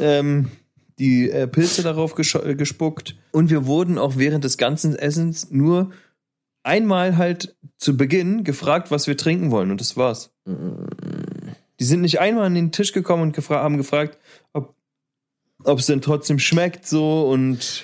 [0.00, 0.48] ähm,
[1.00, 3.16] die äh, Pilze darauf äh, gespuckt.
[3.32, 5.90] Und wir wurden auch während des ganzen Essens nur
[6.62, 9.70] einmal halt zu Beginn gefragt, was wir trinken wollen.
[9.70, 10.30] Und das war's.
[11.80, 14.18] Die sind nicht einmal an den Tisch gekommen und gefra haben gefragt,
[15.64, 17.82] ob es denn trotzdem schmeckt so und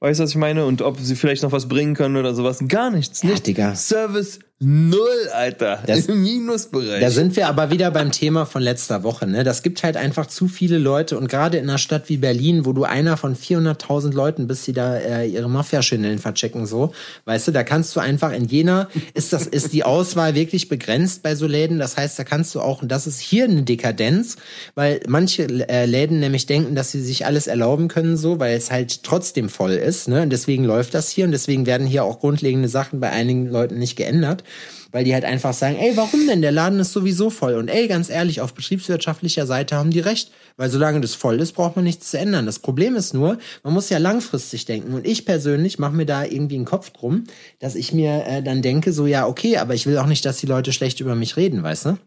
[0.00, 0.66] weißt du, was ich meine?
[0.66, 2.62] Und ob sie vielleicht noch was bringen können oder sowas.
[2.68, 3.22] Gar nichts.
[3.22, 3.46] Ja, nicht.
[3.46, 3.74] Digga.
[3.74, 5.82] Service null, Alter.
[5.86, 7.00] Das- Im Minusbereich.
[7.00, 9.26] Da sind wir aber wieder beim Thema von letzter Woche.
[9.26, 9.44] Ne?
[9.44, 12.72] Das gibt halt einfach zu viele Leute und gerade in einer Stadt wie Berlin, wo
[12.72, 16.92] du einer von 400.000 Leuten bist, die da äh, ihre Mafia-Schindeln verchecken, so,
[17.24, 21.22] weißt du, da kannst du einfach in Jena ist das ist die Auswahl wirklich begrenzt
[21.22, 21.78] bei so Läden.
[21.78, 24.36] Das heißt, da kannst du auch und das ist hier eine Dekadenz,
[24.74, 28.70] weil manche äh, Läden nämlich denken, dass sie sich alles erlauben können, so, weil es
[28.70, 30.08] halt trotzdem voll ist.
[30.08, 30.22] Ne?
[30.22, 33.78] Und deswegen läuft das hier und deswegen werden hier auch grundlegende Sachen bei einigen Leuten
[33.78, 34.44] nicht geändert
[34.92, 36.42] weil die halt einfach sagen, ey, warum denn?
[36.42, 37.54] Der Laden ist sowieso voll.
[37.54, 41.52] Und ey, ganz ehrlich, auf betriebswirtschaftlicher Seite haben die recht, weil solange das voll ist,
[41.52, 42.46] braucht man nichts zu ändern.
[42.46, 44.92] Das Problem ist nur, man muss ja langfristig denken.
[44.92, 47.24] Und ich persönlich mache mir da irgendwie einen Kopf drum,
[47.58, 50.38] dass ich mir äh, dann denke, so ja, okay, aber ich will auch nicht, dass
[50.38, 51.98] die Leute schlecht über mich reden, weißt du?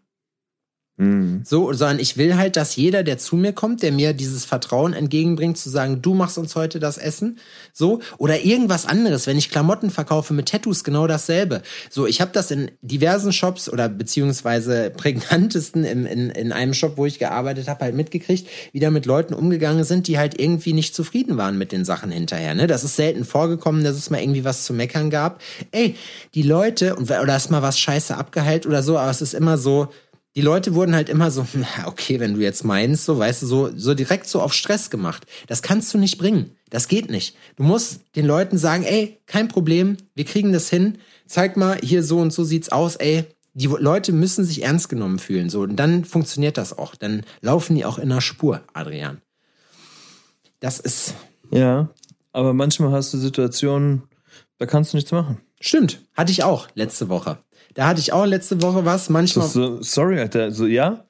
[0.98, 1.42] Mhm.
[1.44, 4.94] So, sondern ich will halt, dass jeder, der zu mir kommt, der mir dieses Vertrauen
[4.94, 7.38] entgegenbringt, zu sagen, du machst uns heute das Essen,
[7.74, 9.28] so, oder irgendwas anderes.
[9.28, 11.64] Wenn ich Klamotten verkaufe mit Tattoos, genau dasselbe.
[11.90, 16.94] So, ich habe das in diversen Shops oder beziehungsweise prägnantesten in, in, in einem Shop,
[16.96, 20.72] wo ich gearbeitet habe, halt mitgekriegt, wie da mit Leuten umgegangen sind, die halt irgendwie
[20.72, 22.56] nicht zufrieden waren mit den Sachen hinterher.
[22.56, 22.68] Ne?
[22.68, 25.42] Das ist selten vorgekommen, dass es mal irgendwie was zu meckern gab.
[25.72, 25.96] Ey,
[26.36, 29.58] die Leute, und oder ist mal was scheiße abgeheilt oder so, aber es ist immer
[29.58, 29.90] so,
[30.36, 33.48] die Leute wurden halt immer so, na, okay, wenn du jetzt meinst, so, weißt du,
[33.48, 35.26] so, so direkt so auf Stress gemacht.
[35.48, 36.52] Das kannst du nicht bringen.
[36.70, 37.36] Das geht nicht.
[37.56, 40.98] Du musst den Leuten sagen, ey, kein Problem, wir kriegen das hin.
[41.26, 43.26] Zeig mal, hier so und so sieht's aus, ey.
[43.54, 45.62] Die Leute müssen sich ernst genommen fühlen, so.
[45.62, 46.96] Und dann funktioniert das auch.
[46.96, 49.22] Dann laufen die auch in der Spur, Adrian.
[50.60, 51.14] Das ist,
[51.52, 51.90] Ja,
[52.34, 54.04] aber manchmal hast du Situationen,
[54.58, 55.38] da kannst du nichts machen.
[55.62, 56.02] stimmt.
[56.14, 57.38] Hatte ich auch letzte Woche.
[57.76, 59.10] Da hatte ich auch letzte Woche was.
[59.10, 60.52] Manchmal, so, sorry, Alter.
[60.52, 61.06] So, ja,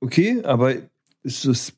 [0.00, 0.74] okay, aber
[1.22, 1.74] es ist,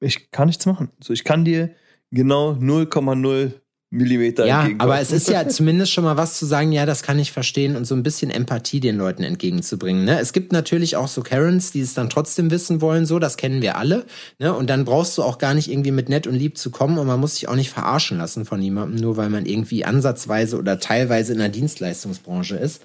[0.00, 0.90] ich kann nichts machen.
[1.02, 1.70] So, ich kann dir
[2.10, 3.52] genau 0,0
[3.90, 7.18] Millimeter Ja, aber es ist ja zumindest schon mal was zu sagen, ja, das kann
[7.20, 10.04] ich verstehen und so ein bisschen Empathie den Leuten entgegenzubringen.
[10.04, 10.18] Ne?
[10.18, 13.62] Es gibt natürlich auch so Karens, die es dann trotzdem wissen wollen, so, das kennen
[13.62, 14.04] wir alle.
[14.40, 14.52] Ne?
[14.52, 17.06] Und dann brauchst du auch gar nicht irgendwie mit nett und lieb zu kommen und
[17.06, 20.80] man muss sich auch nicht verarschen lassen von jemandem, nur weil man irgendwie ansatzweise oder
[20.80, 22.82] teilweise in der Dienstleistungsbranche ist.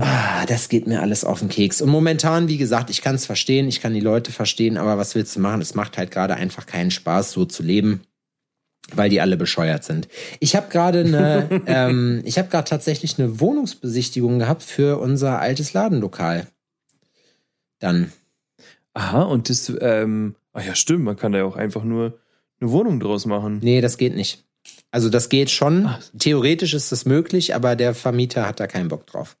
[0.00, 1.82] Ah, das geht mir alles auf den Keks.
[1.82, 5.14] Und momentan, wie gesagt, ich kann es verstehen, ich kann die Leute verstehen, aber was
[5.14, 5.60] willst du machen?
[5.60, 8.00] Es macht halt gerade einfach keinen Spaß, so zu leben
[8.92, 10.08] weil die alle bescheuert sind.
[10.40, 15.72] Ich habe gerade eine, ähm, ich habe gerade tatsächlich eine Wohnungsbesichtigung gehabt für unser altes
[15.72, 16.46] Ladenlokal.
[17.78, 18.12] Dann,
[18.94, 22.18] Aha, und das, ähm, ah ja, stimmt, man kann da ja auch einfach nur
[22.60, 23.58] eine Wohnung draus machen.
[23.62, 24.44] nee, das geht nicht.
[24.94, 25.86] Also das geht schon.
[25.88, 26.00] Ach.
[26.20, 29.34] Theoretisch ist das möglich, aber der Vermieter hat da keinen Bock drauf.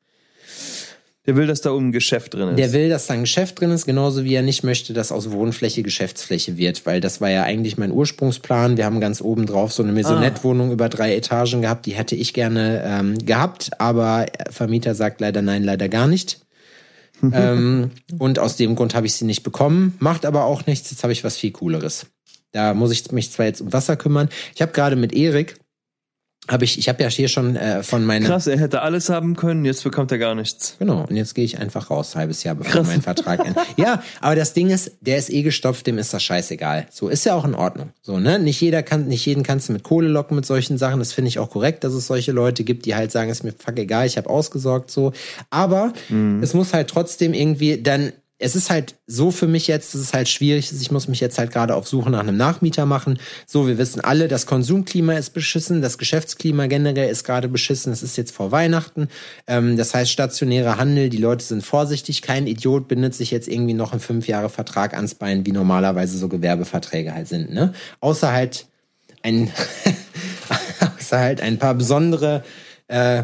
[1.26, 2.58] Der will, dass da oben ein Geschäft drin ist.
[2.58, 5.30] Der will, dass da ein Geschäft drin ist, genauso wie er nicht möchte, dass aus
[5.30, 8.76] Wohnfläche Geschäftsfläche wird, weil das war ja eigentlich mein Ursprungsplan.
[8.76, 12.34] Wir haben ganz oben drauf so eine Maisonette-Wohnung über drei Etagen gehabt, die hätte ich
[12.34, 16.40] gerne ähm, gehabt, aber Vermieter sagt leider nein, leider gar nicht.
[17.32, 20.90] ähm, und aus dem Grund habe ich sie nicht bekommen, macht aber auch nichts.
[20.90, 22.06] Jetzt habe ich was viel Cooleres.
[22.54, 24.28] Da muss ich mich zwar jetzt um Wasser kümmern.
[24.54, 25.56] Ich habe gerade mit Erik,
[26.46, 29.34] habe ich, ich habe ja hier schon äh, von meiner Krass, er hätte alles haben
[29.34, 30.76] können, jetzt bekommt er gar nichts.
[30.78, 32.86] Genau, und jetzt gehe ich einfach raus, halbes Jahr bevor Krass.
[32.86, 33.64] mein Vertrag endet.
[33.76, 36.86] Ja, aber das Ding ist, der ist eh gestopft, dem ist das scheißegal.
[36.90, 37.90] So ist ja auch in Ordnung.
[38.02, 38.38] So, ne?
[38.38, 40.98] Nicht jeder kann, nicht jeden kannst du mit Kohle locken mit solchen Sachen.
[40.98, 43.52] Das finde ich auch korrekt, dass es solche Leute gibt, die halt sagen, ist mir
[43.52, 45.12] fuck egal, ich habe ausgesorgt so.
[45.50, 45.92] Aber
[46.42, 50.28] es muss halt trotzdem irgendwie dann es ist halt so für mich jetzt, es halt
[50.28, 50.82] schwierig ist.
[50.82, 53.18] Ich muss mich jetzt halt gerade auf Suche nach einem Nachmieter machen.
[53.46, 57.92] So, wir wissen alle, das Konsumklima ist beschissen, das Geschäftsklima generell ist gerade beschissen.
[57.92, 59.08] Es ist jetzt vor Weihnachten.
[59.46, 62.22] Ähm, das heißt, stationärer Handel, die Leute sind vorsichtig.
[62.22, 66.18] Kein Idiot bindet sich jetzt irgendwie noch einen fünf Jahre Vertrag ans Bein, wie normalerweise
[66.18, 67.52] so Gewerbeverträge halt sind.
[67.52, 67.72] Ne?
[68.00, 68.66] Außer halt
[69.22, 69.52] ein,
[70.98, 72.42] außer halt ein paar besondere
[72.88, 73.22] äh,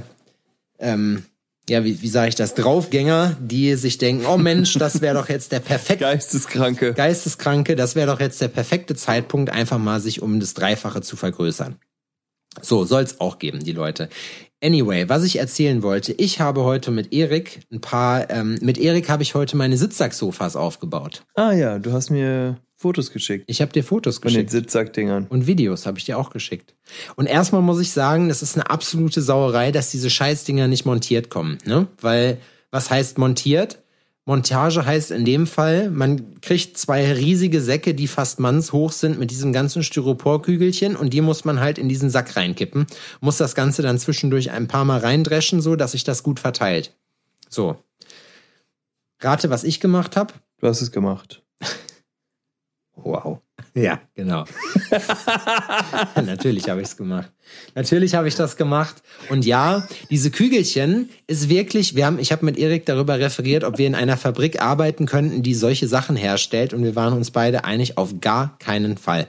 [0.78, 1.24] ähm,
[1.70, 5.28] ja, wie, wie sage ich das, Draufgänger, die sich denken, oh Mensch, das wäre doch
[5.28, 6.94] jetzt der perfekte Geisteskranke.
[6.94, 11.14] Geisteskranke, das wäre doch jetzt der perfekte Zeitpunkt, einfach mal sich um das Dreifache zu
[11.14, 11.76] vergrößern.
[12.60, 14.08] So, soll's auch geben, die Leute.
[14.60, 19.08] Anyway, was ich erzählen wollte, ich habe heute mit Erik ein paar, ähm, mit Erik
[19.08, 21.22] habe ich heute meine Sitzsacksofas aufgebaut.
[21.36, 24.50] Ah ja, du hast mir Fotos geschickt Ich habe dir Fotos von den geschickt.
[24.52, 25.26] Sitzsackdingern.
[25.28, 26.74] Und Videos habe ich dir auch geschickt.
[27.14, 31.28] Und erstmal muss ich sagen, das ist eine absolute Sauerei, dass diese Scheißdinger nicht montiert
[31.28, 31.58] kommen.
[31.66, 31.88] Ne?
[32.00, 32.38] Weil,
[32.70, 33.82] was heißt montiert?
[34.24, 39.30] Montage heißt in dem Fall, man kriegt zwei riesige Säcke, die fast mannshoch sind mit
[39.30, 42.86] diesem ganzen Styroporkügelchen und die muss man halt in diesen Sack reinkippen.
[43.20, 46.94] Muss das Ganze dann zwischendurch ein paar Mal reindreschen, so dass sich das gut verteilt.
[47.50, 47.76] So.
[49.20, 50.32] Rate, was ich gemacht habe?
[50.60, 51.42] Du hast es gemacht.
[53.04, 53.40] Wow.
[53.74, 54.46] Ja, genau.
[56.16, 57.30] Natürlich habe ich es gemacht.
[57.74, 59.02] Natürlich habe ich das gemacht.
[59.28, 63.78] Und ja, diese Kügelchen ist wirklich, wir haben, ich habe mit Erik darüber referiert, ob
[63.78, 66.72] wir in einer Fabrik arbeiten könnten, die solche Sachen herstellt.
[66.74, 69.28] Und wir waren uns beide einig, auf gar keinen Fall.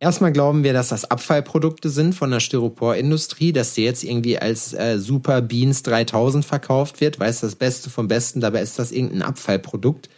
[0.00, 4.72] Erstmal glauben wir, dass das Abfallprodukte sind von der Styroporindustrie, dass die jetzt irgendwie als
[4.72, 9.22] äh, Super Beans 3000 verkauft wird, weiß das Beste vom Besten, dabei ist das irgendein
[9.22, 10.08] Abfallprodukt.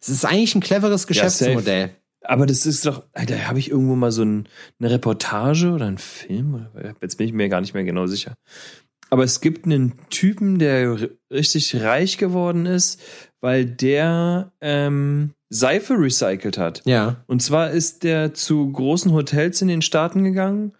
[0.00, 1.90] Es ist eigentlich ein cleveres Geschäftsmodell.
[2.22, 4.46] Aber das ist doch, Alter, habe ich irgendwo mal so ein,
[4.78, 6.66] eine Reportage oder einen Film?
[7.00, 8.34] Jetzt bin ich mir gar nicht mehr genau sicher.
[9.08, 13.00] Aber es gibt einen Typen, der richtig reich geworden ist,
[13.40, 16.82] weil der ähm, Seife recycelt hat.
[16.84, 17.24] ja.
[17.26, 20.72] Und zwar ist der zu großen Hotels in den Staaten gegangen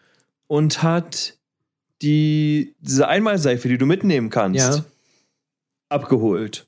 [0.46, 1.38] und hat
[2.02, 4.84] die, diese Einmalseife, die du mitnehmen kannst, Ja.
[5.88, 6.66] abgeholt.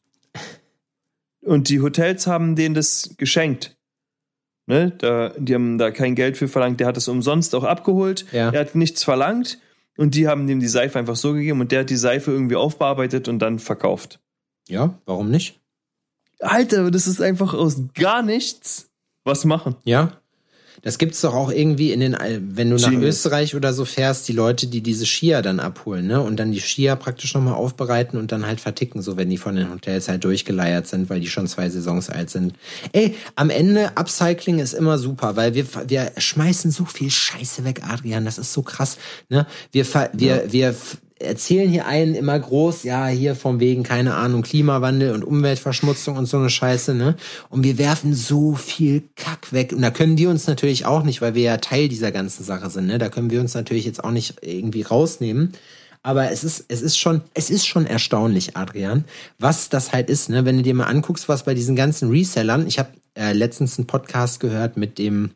[1.44, 3.76] Und die Hotels haben denen das geschenkt.
[4.66, 4.92] Ne?
[4.98, 6.80] Da, die haben da kein Geld für verlangt.
[6.80, 8.26] Der hat das umsonst auch abgeholt.
[8.32, 8.50] Ja.
[8.50, 9.58] Er hat nichts verlangt.
[9.96, 11.60] Und die haben dem die Seife einfach so gegeben.
[11.60, 14.20] Und der hat die Seife irgendwie aufbearbeitet und dann verkauft.
[14.68, 15.60] Ja, warum nicht?
[16.38, 18.90] Alter, das ist einfach aus gar nichts
[19.24, 19.76] was machen.
[19.84, 20.21] Ja.
[20.82, 23.16] Das gibt's doch auch irgendwie in den, wenn du nach Genius.
[23.16, 26.20] Österreich oder so fährst, die Leute, die diese Skier dann abholen, ne?
[26.20, 29.54] Und dann die Skier praktisch nochmal aufbereiten und dann halt verticken, so wenn die von
[29.54, 32.54] den Hotels halt durchgeleiert sind, weil die schon zwei Saisons alt sind.
[32.90, 37.82] Ey, am Ende, Upcycling ist immer super, weil wir, wir schmeißen so viel Scheiße weg,
[37.88, 38.96] Adrian, das ist so krass,
[39.28, 39.46] ne?
[39.70, 44.42] Wir, wir, wir f- erzählen hier einen immer groß, ja, hier vom wegen, keine Ahnung,
[44.42, 47.16] Klimawandel und Umweltverschmutzung und so eine Scheiße, ne?
[47.48, 49.72] Und wir werfen so viel Kack weg.
[49.72, 52.70] Und da können wir uns natürlich auch nicht, weil wir ja Teil dieser ganzen Sache
[52.70, 52.98] sind, ne?
[52.98, 55.52] Da können wir uns natürlich jetzt auch nicht irgendwie rausnehmen.
[56.02, 59.04] Aber es ist, es ist schon, es ist schon erstaunlich, Adrian,
[59.38, 60.44] was das halt ist, ne?
[60.44, 63.86] Wenn du dir mal anguckst, was bei diesen ganzen Resellern, ich habe äh, letztens einen
[63.86, 65.30] Podcast gehört mit dem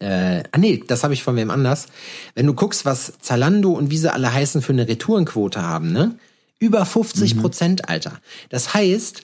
[0.00, 1.86] äh, ah nee, das habe ich von wem anders.
[2.34, 6.16] Wenn du guckst, was Zalando und wie sie alle heißen für eine Retourenquote haben, ne?
[6.58, 8.20] Über 50 Prozent, Alter.
[8.50, 9.22] Das heißt,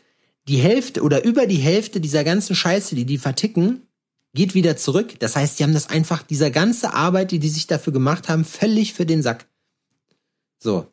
[0.49, 3.83] die Hälfte oder über die Hälfte dieser ganzen Scheiße, die die verticken,
[4.35, 5.19] geht wieder zurück.
[5.19, 8.45] Das heißt, die haben das einfach, dieser ganze Arbeit, die die sich dafür gemacht haben,
[8.45, 9.47] völlig für den Sack.
[10.59, 10.87] So.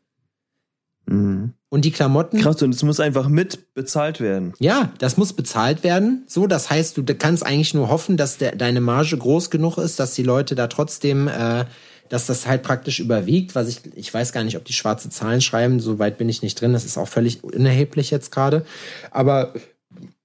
[1.05, 1.53] Mhm.
[1.73, 2.39] Und die Klamotten.
[2.39, 4.53] Krass, und es muss einfach mit bezahlt werden.
[4.59, 6.23] Ja, das muss bezahlt werden.
[6.27, 9.99] So, das heißt, du kannst eigentlich nur hoffen, dass der, deine Marge groß genug ist,
[9.99, 11.65] dass die Leute da trotzdem, äh,
[12.09, 13.55] dass das halt praktisch überwiegt.
[13.55, 15.79] Was ich, ich weiß gar nicht, ob die schwarze Zahlen schreiben.
[15.79, 16.73] So weit bin ich nicht drin.
[16.73, 18.67] Das ist auch völlig unerheblich jetzt gerade.
[19.09, 19.55] Aber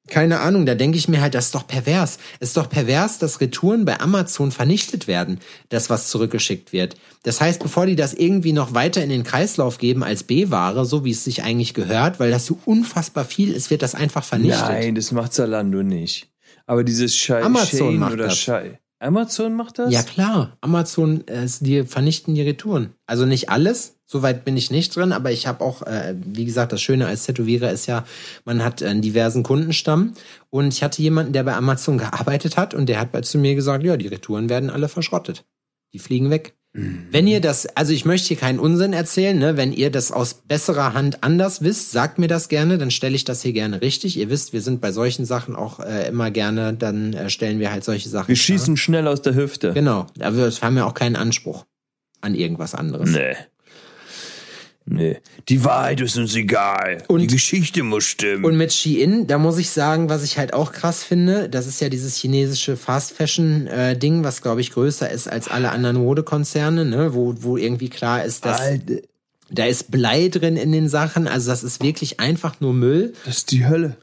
[0.09, 2.19] keine Ahnung, da denke ich mir halt, das ist doch pervers.
[2.41, 6.97] Es ist doch pervers, dass Retouren bei Amazon vernichtet werden, das was zurückgeschickt wird.
[7.23, 11.05] Das heißt, bevor die das irgendwie noch weiter in den Kreislauf geben als B-Ware, so
[11.05, 14.69] wie es sich eigentlich gehört, weil das so unfassbar viel ist, wird das einfach vernichtet.
[14.69, 16.29] Nein, das macht Zalando nicht.
[16.67, 18.39] Aber dieses Schei Amazon Shane macht oder das.
[18.39, 18.79] Schei.
[19.01, 19.93] Amazon macht das?
[19.93, 22.95] Ja klar, Amazon, äh, die vernichten die Retouren.
[23.07, 26.73] Also nicht alles, soweit bin ich nicht drin, aber ich habe auch, äh, wie gesagt,
[26.73, 28.05] das Schöne als Tätowierer ist ja,
[28.45, 30.15] man hat einen diversen Kundenstamm
[30.51, 33.85] und ich hatte jemanden, der bei Amazon gearbeitet hat und der hat zu mir gesagt,
[33.85, 35.45] ja, die Retouren werden alle verschrottet.
[35.93, 36.55] Die fliegen weg.
[37.11, 39.57] Wenn ihr das, also ich möchte hier keinen Unsinn erzählen, ne?
[39.57, 43.25] wenn ihr das aus besserer Hand anders wisst, sagt mir das gerne, dann stelle ich
[43.25, 44.17] das hier gerne richtig.
[44.17, 47.73] Ihr wisst, wir sind bei solchen Sachen auch äh, immer gerne, dann äh, stellen wir
[47.73, 48.29] halt solche Sachen.
[48.29, 48.45] Wir klar.
[48.45, 49.73] schießen schnell aus der Hüfte.
[49.73, 51.65] Genau, aber wir haben ja auch keinen Anspruch
[52.21, 53.11] an irgendwas anderes.
[53.11, 53.35] Nee.
[54.91, 55.19] Nee.
[55.49, 57.03] Die Wahrheit ist uns egal.
[57.09, 58.45] Und- die Geschichte muss stimmen.
[58.45, 61.81] Und mit Shein, da muss ich sagen, was ich halt auch krass finde, das ist
[61.81, 65.99] ja dieses chinesische Fast Fashion äh, Ding, was glaube ich größer ist als alle anderen
[65.99, 68.95] Modekonzerne, ne, wo wo irgendwie klar ist, dass Alter,
[69.51, 73.13] da ist Blei drin in den Sachen, also das ist wirklich einfach nur Müll.
[73.25, 73.97] das ist die Hölle.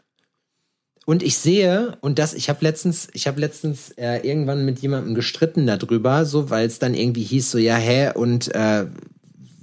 [1.08, 5.13] Und ich sehe, und das, ich habe letztens, ich habe letztens äh, irgendwann mit jemandem
[5.13, 8.88] gestritten darüber, so, weil es dann irgendwie hieß, so, ja, hä, und äh,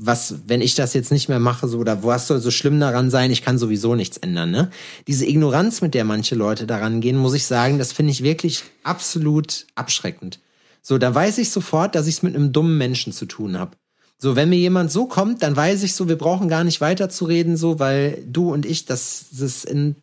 [0.07, 3.11] was, wenn ich das jetzt nicht mehr mache, so, oder was soll so schlimm daran
[3.11, 4.71] sein, ich kann sowieso nichts ändern, ne?
[5.07, 8.65] Diese Ignoranz, mit der manche Leute daran gehen, muss ich sagen, das finde ich wirklich
[8.83, 10.41] absolut abschreckend.
[10.83, 13.77] So, da weiß ich sofort, dass ich es mit einem dummen Menschen zu tun habe.
[14.19, 17.57] So, wenn mir jemand so kommt, dann weiß ich so, wir brauchen gar nicht weiterzureden,
[17.57, 19.97] so, weil du und ich, das, das in,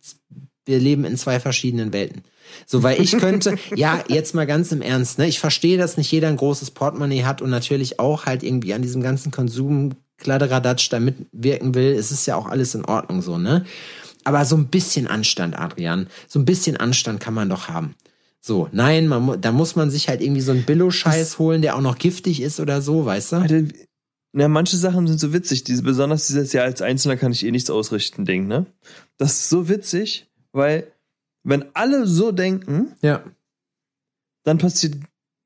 [0.65, 2.23] wir leben in zwei verschiedenen Welten.
[2.65, 6.11] So, weil ich könnte, ja, jetzt mal ganz im Ernst, ne, ich verstehe, dass nicht
[6.11, 10.89] jeder ein großes Portemonnaie hat und natürlich auch halt irgendwie an diesem ganzen Konsum Kladderadatsch
[10.91, 11.93] da mitwirken will.
[11.93, 13.65] Es ist ja auch alles in Ordnung so, ne?
[14.25, 17.95] Aber so ein bisschen Anstand, Adrian, so ein bisschen Anstand kann man doch haben.
[18.41, 21.81] So, nein, man, da muss man sich halt irgendwie so einen Billo-Scheiß holen, der auch
[21.81, 23.35] noch giftig ist oder so, weißt du?
[23.37, 23.63] Alter,
[24.31, 25.63] na, manche Sachen sind so witzig.
[25.63, 28.65] Diese, besonders dieses Jahr als Einzelner kann ich eh nichts ausrichten, Ding, ne?
[29.17, 30.87] Das ist so witzig, weil
[31.43, 33.23] wenn alle so denken, Ja.
[34.43, 34.95] dann passiert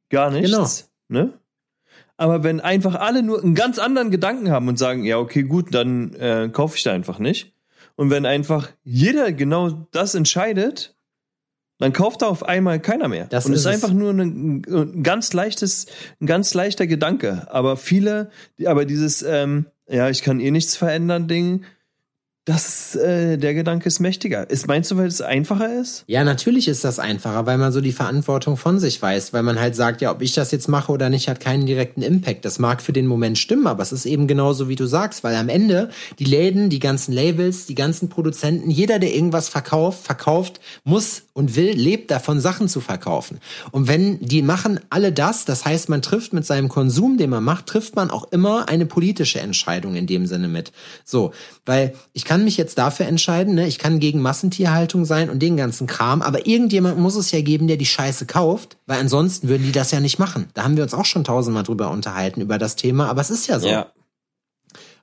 [0.09, 0.51] gar nichts.
[0.51, 1.23] Genau.
[1.25, 1.33] Ne?
[2.17, 5.73] Aber wenn einfach alle nur einen ganz anderen Gedanken haben und sagen, ja, okay, gut,
[5.73, 7.53] dann äh, kaufe ich da einfach nicht.
[7.95, 10.95] Und wenn einfach jeder genau das entscheidet,
[11.79, 13.25] dann kauft da auf einmal keiner mehr.
[13.25, 15.87] Das und es ist ist einfach nur ein, ein ganz leichtes,
[16.21, 17.47] ein ganz leichter Gedanke.
[17.51, 18.29] Aber viele,
[18.65, 21.65] aber dieses, ähm, ja, ich kann eh nichts verändern, Ding,
[22.45, 24.49] das, äh, der Gedanke ist mächtiger.
[24.49, 26.03] Ist, meinst du, weil es einfacher ist?
[26.07, 29.61] Ja, natürlich ist das einfacher, weil man so die Verantwortung von sich weiß, weil man
[29.61, 32.43] halt sagt, ja, ob ich das jetzt mache oder nicht, hat keinen direkten Impact.
[32.43, 35.35] Das mag für den Moment stimmen, aber es ist eben genauso, wie du sagst, weil
[35.35, 40.59] am Ende die Läden, die ganzen Labels, die ganzen Produzenten, jeder, der irgendwas verkauft, verkauft,
[40.83, 43.39] muss und will, lebt davon, Sachen zu verkaufen.
[43.71, 47.43] Und wenn die machen alle das, das heißt, man trifft mit seinem Konsum, den man
[47.43, 50.73] macht, trifft man auch immer eine politische Entscheidung in dem Sinne mit.
[51.05, 51.31] So,
[51.65, 53.67] weil ich kann mich jetzt dafür entscheiden, ne?
[53.67, 57.67] ich kann gegen Massentierhaltung sein und den ganzen Kram, aber irgendjemand muss es ja geben,
[57.67, 60.47] der die Scheiße kauft, weil ansonsten würden die das ja nicht machen.
[60.53, 63.47] Da haben wir uns auch schon tausendmal drüber unterhalten, über das Thema, aber es ist
[63.47, 63.67] ja so.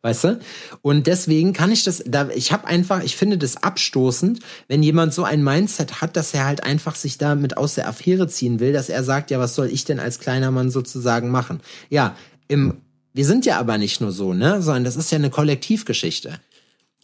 [0.02, 0.40] Weißt du?
[0.80, 5.12] Und deswegen kann ich das, da, ich habe einfach, ich finde das abstoßend, wenn jemand
[5.12, 8.72] so ein Mindset hat, dass er halt einfach sich damit aus der Affäre ziehen will,
[8.72, 11.60] dass er sagt, ja, was soll ich denn als kleiner Mann sozusagen machen?
[11.90, 12.16] Ja,
[12.48, 12.78] im,
[13.12, 16.40] wir sind ja aber nicht nur so, ne, sondern das ist ja eine Kollektivgeschichte.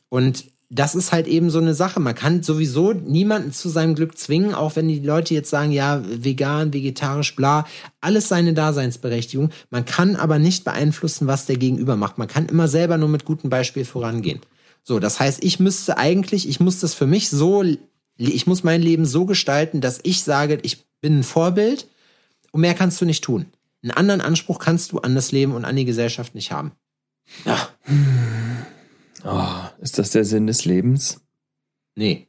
[0.09, 2.01] Und das ist halt eben so eine Sache.
[2.01, 6.03] Man kann sowieso niemanden zu seinem Glück zwingen, auch wenn die Leute jetzt sagen, ja,
[6.05, 7.67] vegan, vegetarisch, bla,
[8.01, 9.51] alles seine Daseinsberechtigung.
[9.71, 12.19] Man kann aber nicht beeinflussen, was der Gegenüber macht.
[12.19, 14.41] Man kann immer selber nur mit gutem Beispiel vorangehen.
[14.83, 17.65] So, das heißt, ich müsste eigentlich, ich muss das für mich so,
[18.17, 21.87] ich muss mein Leben so gestalten, dass ich sage, ich bin ein Vorbild
[22.51, 23.47] und mehr kannst du nicht tun.
[23.83, 26.73] Einen anderen Anspruch kannst du an das Leben und an die Gesellschaft nicht haben.
[27.45, 27.69] Ja.
[29.29, 31.21] Oh, ist das der Sinn des Lebens?
[31.97, 32.29] Nee.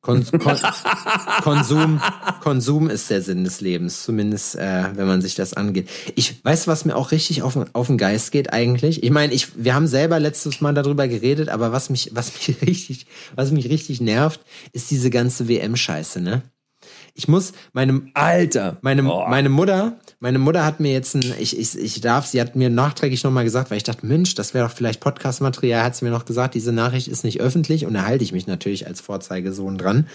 [0.00, 0.58] Kon Kon
[1.42, 2.00] Konsum,
[2.40, 5.88] Konsum ist der Sinn des Lebens, zumindest äh, wenn man sich das angeht.
[6.16, 9.02] Ich weiß, was mir auch richtig auf, auf den Geist geht eigentlich.
[9.04, 12.62] Ich meine, ich, wir haben selber letztes Mal darüber geredet, aber was mich, was mich
[12.66, 14.40] richtig, was mich richtig nervt,
[14.72, 16.42] ist diese ganze WM-Scheiße, ne?
[17.14, 19.26] Ich muss meine Alter, meine oh.
[19.28, 22.70] meine Mutter, meine Mutter hat mir jetzt ein ich ich ich darf, sie hat mir
[22.70, 26.10] nachträglich nochmal gesagt, weil ich dachte, Mensch, das wäre doch vielleicht Podcast-Material, hat sie mir
[26.10, 29.76] noch gesagt, diese Nachricht ist nicht öffentlich und da halte ich mich natürlich als Vorzeigesohn
[29.76, 30.08] dran.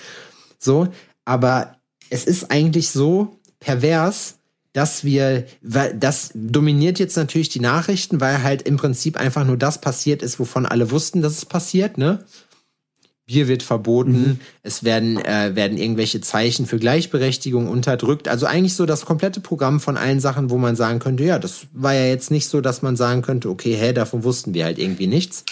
[0.59, 0.87] So,
[1.25, 1.77] aber
[2.09, 4.37] es ist eigentlich so pervers,
[4.73, 9.57] dass wir, weil das dominiert jetzt natürlich die Nachrichten, weil halt im Prinzip einfach nur
[9.57, 12.23] das passiert ist, wovon alle wussten, dass es passiert, ne?
[13.27, 14.39] Bier wird verboten, mhm.
[14.63, 18.29] es werden, äh, werden irgendwelche Zeichen für Gleichberechtigung unterdrückt.
[18.29, 21.67] Also eigentlich so das komplette Programm von allen Sachen, wo man sagen könnte, ja, das
[21.73, 24.79] war ja jetzt nicht so, dass man sagen könnte, okay, hä, davon wussten wir halt
[24.79, 25.43] irgendwie nichts.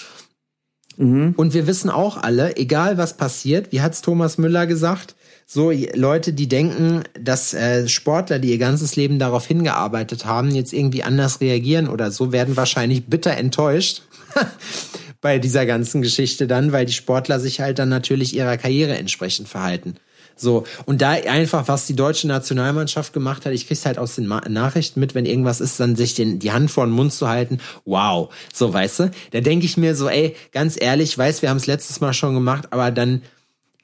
[0.96, 1.34] Mhm.
[1.36, 6.32] Und wir wissen auch alle, egal was passiert, wie hat's Thomas Müller gesagt, so Leute,
[6.32, 11.42] die denken, dass äh, Sportler, die ihr ganzes Leben darauf hingearbeitet haben, jetzt irgendwie anders
[11.42, 14.04] reagieren oder so, werden wahrscheinlich bitter enttäuscht.
[15.26, 19.48] bei dieser ganzen Geschichte dann, weil die Sportler sich halt dann natürlich ihrer Karriere entsprechend
[19.48, 19.96] verhalten.
[20.36, 24.28] So, und da einfach, was die deutsche Nationalmannschaft gemacht hat, ich krieg's halt aus den
[24.28, 27.28] Ma Nachrichten mit, wenn irgendwas ist, dann sich den, die Hand vor den Mund zu
[27.28, 29.12] halten, wow, so, weißt du?
[29.32, 32.36] Da denke ich mir so, ey, ganz ehrlich, weiß, wir haben es letztes Mal schon
[32.36, 33.24] gemacht, aber dann,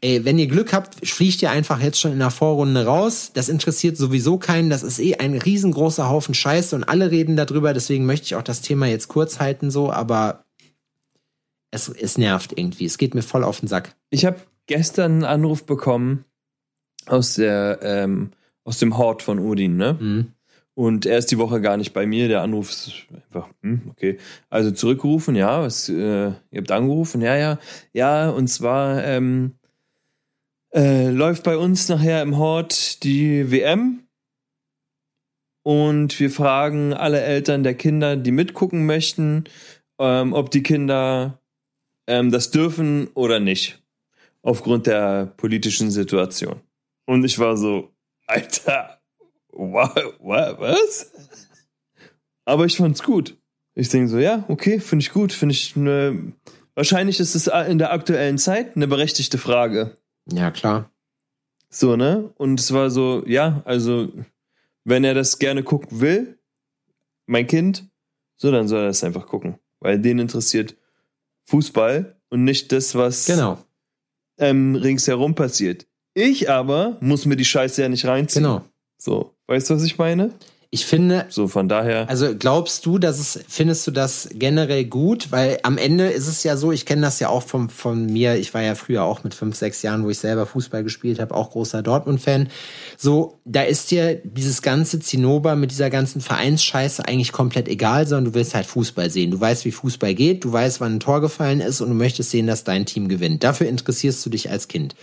[0.02, 3.32] ey, wenn ihr Glück habt, fliegt ihr einfach jetzt schon in der Vorrunde raus.
[3.34, 4.70] Das interessiert sowieso keinen.
[4.70, 7.74] Das ist eh ein riesengroßer Haufen Scheiße und alle reden darüber.
[7.74, 10.44] Deswegen möchte ich auch das Thema jetzt kurz halten, so, aber
[11.72, 12.86] es, es nervt irgendwie.
[12.86, 13.96] Es geht mir voll auf den Sack.
[14.10, 16.26] Ich habe gestern einen Anruf bekommen
[17.08, 18.32] aus der ähm,
[18.64, 19.98] aus dem Hort von Odin, ne?
[20.00, 20.34] Mhm.
[20.74, 22.28] Und er ist die Woche gar nicht bei mir.
[22.28, 24.18] Der Anruf ist einfach, hm, okay.
[24.50, 27.60] Also zurückgerufen, ja, was, äh, ihr habt angerufen, ja, ja.
[27.94, 29.56] Ja, und zwar ähm,
[30.74, 34.08] äh, läuft bei uns nachher im Hort die WM.
[35.64, 39.44] Und wir fragen alle Eltern der Kinder, die mitgucken möchten,
[40.00, 41.41] ähm, ob die Kinder
[42.12, 43.82] ähm, das dürfen oder nicht.
[44.44, 46.60] Aufgrund der politischen Situation.
[47.06, 47.94] Und ich war so,
[48.28, 49.02] Alter,
[49.50, 51.12] was?
[52.44, 53.38] Aber ich fand's gut.
[53.76, 56.34] Ich denke so, ja, okay, finde ich gut, finde ich ne,
[56.76, 59.96] wahrscheinlich ist es in der aktuellen Zeit eine berechtigte Frage.
[60.30, 60.92] Ja, klar.
[61.70, 62.34] So, ne?
[62.36, 64.12] Und es war so, ja, also,
[64.84, 66.38] wenn er das gerne gucken will,
[67.26, 67.90] mein Kind,
[68.36, 69.60] so, dann soll er das einfach gucken.
[69.80, 70.76] Weil den interessiert
[71.52, 73.58] Fußball und nicht das, was genau.
[74.40, 75.86] ähm, ringsherum passiert.
[76.14, 78.44] Ich aber muss mir die Scheiße ja nicht reinziehen.
[78.44, 78.64] Genau.
[78.98, 80.32] So, weißt du, was ich meine?
[80.74, 81.26] Ich finde.
[81.28, 82.10] So, von daher.
[82.10, 85.30] Also glaubst du, dass es, findest du das generell gut?
[85.30, 88.38] Weil am Ende ist es ja so, ich kenne das ja auch vom, von mir,
[88.38, 91.36] ich war ja früher auch mit fünf, sechs Jahren, wo ich selber Fußball gespielt habe,
[91.36, 92.48] auch großer Dortmund-Fan.
[92.96, 98.32] So, da ist dir dieses ganze Zinnober mit dieser ganzen Vereinsscheiße eigentlich komplett egal, sondern
[98.32, 99.32] du willst halt Fußball sehen.
[99.32, 102.32] Du weißt, wie Fußball geht, du weißt, wann ein Tor gefallen ist und du möchtest
[102.32, 103.44] sehen, dass dein Team gewinnt.
[103.44, 104.96] Dafür interessierst du dich als Kind.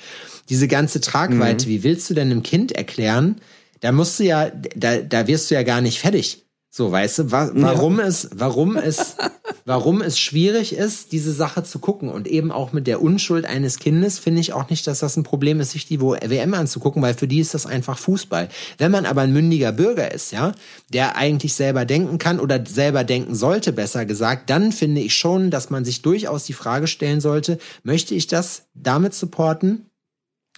[0.48, 1.70] Diese ganze Tragweite, mhm.
[1.70, 3.36] wie willst du denn einem Kind erklären,
[3.80, 6.44] da musst du ja, da, da wirst du ja gar nicht fertig.
[6.70, 8.06] So, weißt du, wa warum ja.
[8.06, 9.16] es, warum es,
[9.64, 13.78] warum es schwierig ist, diese Sache zu gucken und eben auch mit der Unschuld eines
[13.78, 17.14] Kindes finde ich auch nicht, dass das ein Problem ist, sich die WM anzugucken, weil
[17.14, 18.50] für die ist das einfach Fußball.
[18.76, 20.52] Wenn man aber ein mündiger Bürger ist, ja,
[20.92, 25.50] der eigentlich selber denken kann oder selber denken sollte, besser gesagt, dann finde ich schon,
[25.50, 29.86] dass man sich durchaus die Frage stellen sollte, möchte ich das damit supporten?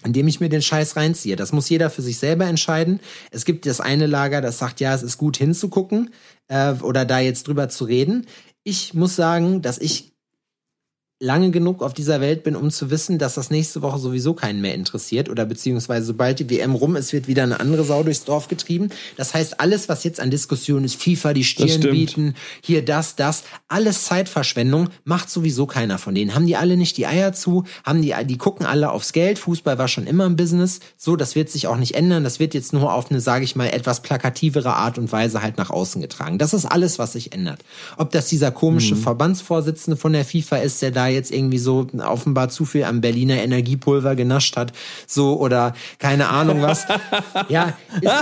[0.04, 1.36] Indem ich mir den Scheiß reinziehe.
[1.36, 3.00] Das muss jeder für sich selber entscheiden.
[3.30, 6.10] Es gibt das eine Lager, das sagt, ja, es ist gut hinzugucken
[6.48, 8.26] äh, oder da jetzt drüber zu reden.
[8.62, 10.09] Ich muss sagen, dass ich
[11.22, 14.62] lange genug auf dieser Welt bin, um zu wissen, dass das nächste Woche sowieso keinen
[14.62, 18.24] mehr interessiert oder beziehungsweise sobald die WM rum ist, wird wieder eine andere Sau durchs
[18.24, 18.88] Dorf getrieben.
[19.18, 23.44] Das heißt, alles, was jetzt an Diskussionen ist, FIFA, die Stirn bieten, hier das, das,
[23.68, 26.34] alles Zeitverschwendung, macht sowieso keiner von denen.
[26.34, 27.64] Haben die alle nicht die Eier zu?
[27.84, 29.38] Haben die, die gucken alle aufs Geld.
[29.38, 30.80] Fußball war schon immer ein Business.
[30.96, 32.24] So, das wird sich auch nicht ändern.
[32.24, 35.58] Das wird jetzt nur auf eine, sage ich mal, etwas plakativere Art und Weise halt
[35.58, 36.38] nach außen getragen.
[36.38, 37.60] Das ist alles, was sich ändert.
[37.98, 39.00] Ob das dieser komische mhm.
[39.00, 43.42] Verbandsvorsitzende von der FIFA ist, der da jetzt irgendwie so offenbar zu viel am Berliner
[43.42, 44.72] Energiepulver genascht hat,
[45.06, 46.86] so oder keine Ahnung was.
[47.48, 48.12] ja, ist,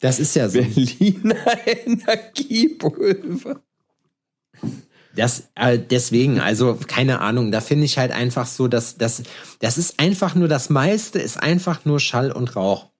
[0.00, 0.60] das ist ja so.
[0.60, 3.60] Berliner Energiepulver.
[5.14, 9.22] Das äh, deswegen, also keine Ahnung, da finde ich halt einfach so, dass das
[9.58, 12.90] das ist einfach nur das meiste ist einfach nur Schall und Rauch.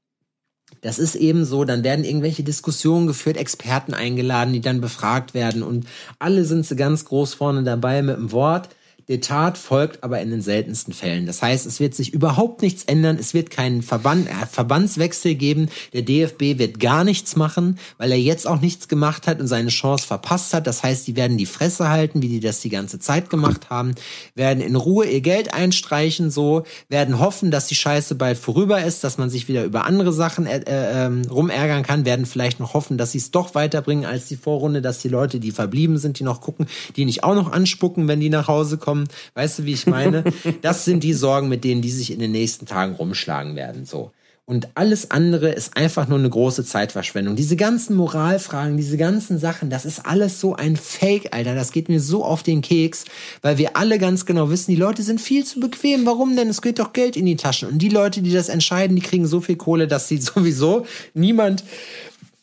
[0.80, 5.62] Das ist eben so, dann werden irgendwelche Diskussionen geführt, Experten eingeladen, die dann befragt werden
[5.62, 5.86] und
[6.18, 8.70] alle sind sie ganz groß vorne dabei mit dem Wort.
[9.08, 11.26] Die Tat folgt aber in den seltensten Fällen.
[11.26, 13.16] Das heißt, es wird sich überhaupt nichts ändern.
[13.18, 15.68] Es wird keinen Verband, äh, Verbandswechsel geben.
[15.92, 19.70] Der DFB wird gar nichts machen, weil er jetzt auch nichts gemacht hat und seine
[19.70, 20.66] Chance verpasst hat.
[20.66, 23.94] Das heißt, die werden die Fresse halten, wie die das die ganze Zeit gemacht haben,
[24.34, 29.02] werden in Ruhe ihr Geld einstreichen, so, werden hoffen, dass die Scheiße bald vorüber ist,
[29.02, 32.74] dass man sich wieder über andere Sachen äh, äh, ähm, rumärgern kann, werden vielleicht noch
[32.74, 36.18] hoffen, dass sie es doch weiterbringen als die Vorrunde, dass die Leute, die verblieben sind,
[36.18, 39.08] die noch gucken, die nicht auch noch anspucken, wenn die nach Hause kommen kommen.
[39.34, 40.24] Weißt du, wie ich meine?
[40.62, 43.84] Das sind die Sorgen, mit denen die sich in den nächsten Tagen rumschlagen werden.
[43.84, 44.10] So.
[44.46, 47.36] Und alles andere ist einfach nur eine große Zeitverschwendung.
[47.36, 51.54] Diese ganzen Moralfragen, diese ganzen Sachen, das ist alles so ein Fake, Alter.
[51.54, 53.04] Das geht mir so auf den Keks,
[53.42, 56.04] weil wir alle ganz genau wissen, die Leute sind viel zu bequem.
[56.04, 56.48] Warum denn?
[56.48, 57.68] Es geht doch Geld in die Taschen.
[57.68, 60.84] Und die Leute, die das entscheiden, die kriegen so viel Kohle, dass sie sowieso
[61.14, 61.62] niemand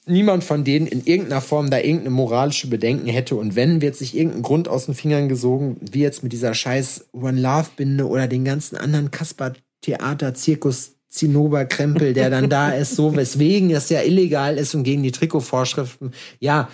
[0.08, 3.36] niemand von denen in irgendeiner Form da irgendeine moralische Bedenken hätte.
[3.36, 7.08] Und wenn, wird sich irgendein Grund aus den Fingern gesogen, wie jetzt mit dieser scheiß
[7.14, 12.72] One Love Binde oder den ganzen anderen Kasper Theater, Zirkus, Zinnober Krempel, der dann da
[12.72, 16.12] ist, so weswegen das ja illegal ist und gegen die Trikotvorschriften.
[16.40, 16.70] Ja,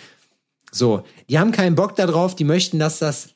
[0.72, 1.04] so.
[1.30, 3.30] Die haben keinen Bock darauf, die möchten, dass das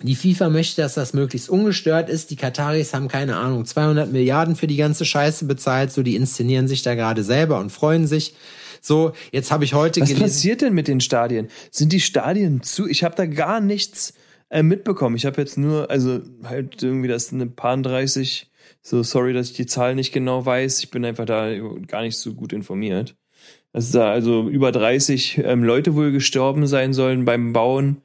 [0.00, 2.30] die FIFA möchte, dass das möglichst ungestört ist.
[2.30, 5.92] Die Kataris haben keine Ahnung, 200 Milliarden für die ganze Scheiße bezahlt.
[5.92, 8.34] So, die inszenieren sich da gerade selber und freuen sich.
[8.84, 10.24] So, jetzt habe ich heute Was gelesen.
[10.24, 11.48] Was passiert denn mit den Stadien?
[11.70, 12.88] Sind die Stadien zu?
[12.88, 14.12] Ich habe da gar nichts
[14.50, 15.14] äh, mitbekommen.
[15.14, 18.50] Ich habe jetzt nur, also halt irgendwie das eine paar 30.
[18.82, 20.80] So, sorry, dass ich die Zahl nicht genau weiß.
[20.80, 21.56] Ich bin einfach da
[21.86, 23.14] gar nicht so gut informiert.
[23.72, 28.02] Dass da also über 30 ähm, Leute wohl gestorben sein sollen beim Bauen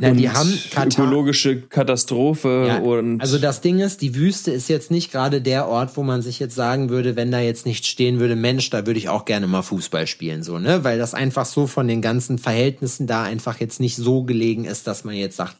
[0.00, 4.68] na, die haben Katar ökologische Katastrophe ja, und also das Ding ist, die Wüste ist
[4.68, 7.86] jetzt nicht gerade der Ort, wo man sich jetzt sagen würde, wenn da jetzt nicht
[7.86, 11.14] stehen würde, Mensch, da würde ich auch gerne mal Fußball spielen, so ne, weil das
[11.14, 15.14] einfach so von den ganzen Verhältnissen da einfach jetzt nicht so gelegen ist, dass man
[15.14, 15.56] jetzt sagt,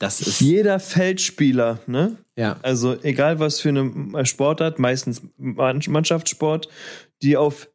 [0.00, 2.16] das ist jeder Feldspieler, ne?
[2.34, 2.58] Ja.
[2.62, 6.68] Also egal was für eine Sportart, meistens Mannschaftssport,
[7.20, 7.68] die auf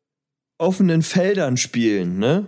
[0.58, 2.48] offenen Feldern spielen, ne?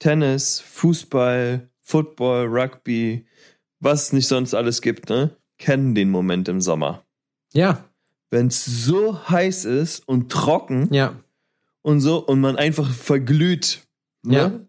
[0.00, 3.24] Tennis, Fußball, Football, Rugby,
[3.80, 5.34] was es nicht sonst alles gibt, ne?
[5.58, 7.02] Kennen den Moment im Sommer.
[7.54, 7.84] Ja.
[8.30, 10.92] Wenn es so heiß ist und trocken.
[10.92, 11.18] Ja.
[11.82, 13.86] Und so, und man einfach verglüht.
[14.22, 14.68] Ne?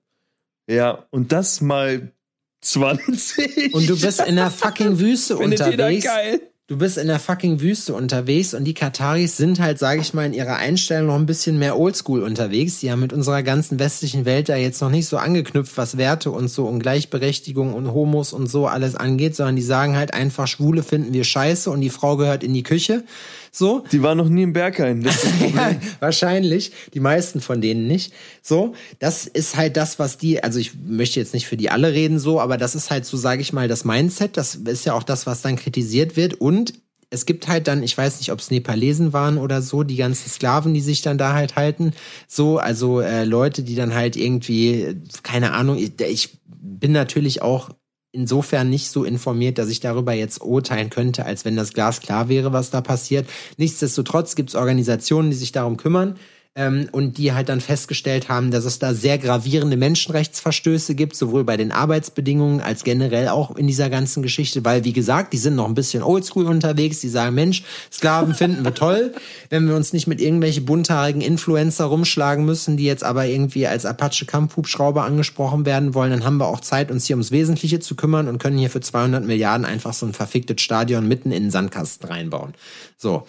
[0.68, 0.76] Ja.
[0.76, 2.14] Ja, und das mal
[2.62, 3.74] 20.
[3.74, 6.04] Und du bist in der fucking Wüste Findet unterwegs.
[6.06, 6.42] Jeder geil.
[6.70, 10.28] Du bist in der fucking Wüste unterwegs und die Kataris sind halt, sage ich mal,
[10.28, 12.80] in ihrer Einstellung noch ein bisschen mehr oldschool unterwegs.
[12.80, 16.30] Die haben mit unserer ganzen westlichen Welt da jetzt noch nicht so angeknüpft, was Werte
[16.30, 20.46] und so und Gleichberechtigung und Homos und so alles angeht, sondern die sagen halt einfach,
[20.46, 23.04] Schwule finden wir scheiße und die Frau gehört in die Küche.
[23.52, 23.84] So.
[23.92, 25.08] Die waren noch nie im Berghain.
[25.56, 26.72] Ja, wahrscheinlich.
[26.94, 28.14] Die meisten von denen nicht.
[28.42, 28.74] So.
[29.00, 32.20] Das ist halt das, was die, also ich möchte jetzt nicht für die alle reden
[32.20, 34.38] so, aber das ist halt so, sage ich mal, das Mindset.
[34.38, 36.36] Das ist ja auch das, was dann kritisiert wird.
[36.36, 36.74] Und
[37.10, 40.30] es gibt halt dann, ich weiß nicht, ob es Nepalesen waren oder so, die ganzen
[40.30, 41.94] Sklaven, die sich dann da halt halten.
[42.28, 47.70] So, also äh, Leute, die dann halt irgendwie, keine Ahnung, ich, ich bin natürlich auch
[48.12, 52.30] insofern nicht so informiert, dass ich darüber jetzt urteilen könnte, als wenn das Glas klar
[52.30, 53.28] wäre, was da passiert.
[53.58, 56.16] Nichtsdestotrotz gibt es Organisationen, die sich darum kümmern
[56.56, 61.44] ähm, und die halt dann festgestellt haben, dass es da sehr gravierende Menschenrechtsverstöße gibt, sowohl
[61.44, 65.56] bei den Arbeitsbedingungen als generell auch in dieser ganzen Geschichte, weil wie gesagt, die sind
[65.56, 69.14] noch ein bisschen oldschool unterwegs, die sagen, Mensch, Sklaven finden wir toll,
[69.50, 73.86] wenn wir uns nicht mit irgendwelche bunthaarigen Influencer rumschlagen müssen, die jetzt aber irgendwie als
[73.86, 77.96] Apache Kampfhubschrauber angesprochen werden wollen, dann haben wir auch Zeit, uns hier ums Wesentliche zu
[77.96, 81.52] kümmern und können hier für 200 Milliarden einfach so ein verficktes Stadion mitten in den
[81.52, 82.54] Sandkasten reinbauen.
[82.98, 83.26] So.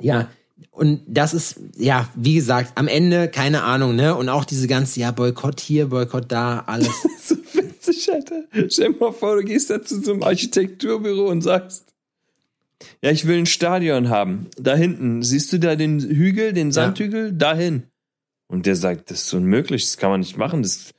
[0.00, 0.28] Ja,
[0.70, 4.14] und das ist, ja, wie gesagt, am Ende, keine Ahnung, ne?
[4.14, 6.90] Und auch diese ganze, ja, Boykott hier, Boykott da, alles.
[7.86, 8.44] witzig, Alter.
[8.68, 11.92] Stell dir mal vor, du gehst da zu so einem Architekturbüro und sagst,
[13.00, 14.48] ja, ich will ein Stadion haben.
[14.56, 17.32] Da hinten, siehst du da den Hügel, den Sandhügel?
[17.32, 17.84] Dahin.
[18.48, 20.62] Und der sagt, das ist unmöglich, das kann man nicht machen.
[20.62, 20.92] Das,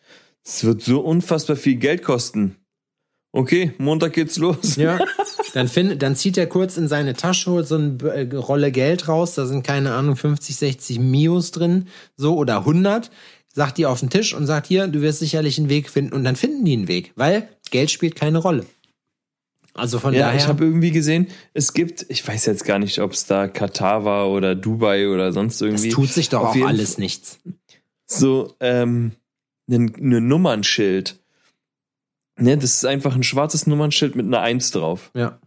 [0.43, 2.55] das wird so unfassbar viel Geld kosten.
[3.35, 4.75] Okay, Montag geht's los.
[4.75, 4.99] Ja.
[5.53, 9.07] Dann, find, dann zieht er kurz in seine Tasche, holt so eine äh, Rolle Geld
[9.07, 13.11] raus, da sind keine Ahnung 50, 60 Mios drin, so oder 100,
[13.53, 16.23] sagt die auf den Tisch und sagt hier, du wirst sicherlich einen Weg finden und
[16.23, 18.65] dann finden die einen Weg, weil Geld spielt keine Rolle.
[19.75, 20.39] Also von Ja, daher.
[20.39, 24.05] ich habe irgendwie gesehen, es gibt, ich weiß jetzt gar nicht, ob es da Katar
[24.05, 25.89] war oder Dubai oder sonst es irgendwie.
[25.89, 27.39] tut sich doch Auf auch alles nichts.
[28.07, 29.11] so ähm,
[29.69, 31.19] ein, ein Nummernschild.
[32.37, 35.11] Ne, das ist einfach ein schwarzes Nummernschild mit einer Eins drauf.
[35.13, 35.39] Ja.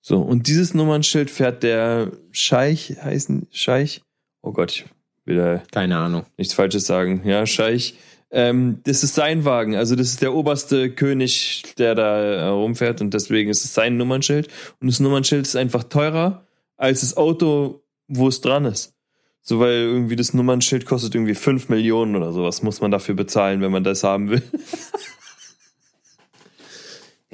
[0.00, 4.02] So, und dieses Nummernschild fährt der Scheich, heißen Scheich?
[4.42, 4.84] Oh Gott, ich
[5.24, 6.26] will da Keine Ahnung.
[6.36, 7.22] nichts Falsches sagen.
[7.24, 7.94] Ja, Scheich.
[8.30, 13.00] Ähm, das ist sein Wagen, also das ist der oberste König, der da äh, rumfährt
[13.00, 14.48] und deswegen ist es sein Nummernschild.
[14.80, 16.44] Und das Nummernschild ist einfach teurer
[16.76, 18.92] als das Auto, wo es dran ist.
[19.40, 23.60] So, weil irgendwie das Nummernschild kostet irgendwie 5 Millionen oder sowas, muss man dafür bezahlen,
[23.60, 24.42] wenn man das haben will.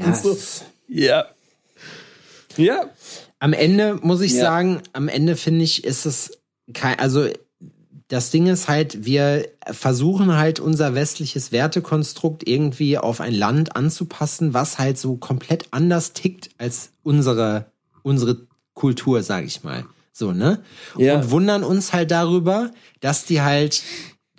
[0.01, 0.37] Ja, so.
[0.89, 1.25] ja.
[2.57, 2.91] Ja.
[3.39, 4.43] Am Ende muss ich Ja.
[4.43, 6.39] sagen, am Ende finde ich, ist es
[6.75, 7.27] kein, also
[8.09, 14.53] das Ding ist halt, wir versuchen halt unser westliches Wertekonstrukt irgendwie auf ein Land anzupassen,
[14.53, 17.67] was halt so komplett anders tickt als unsere,
[18.03, 19.85] unsere Kultur, sag ich mal.
[20.13, 20.63] So, ne?
[20.99, 21.17] Ja.
[21.17, 23.81] Und wundern uns halt darüber, dass die halt,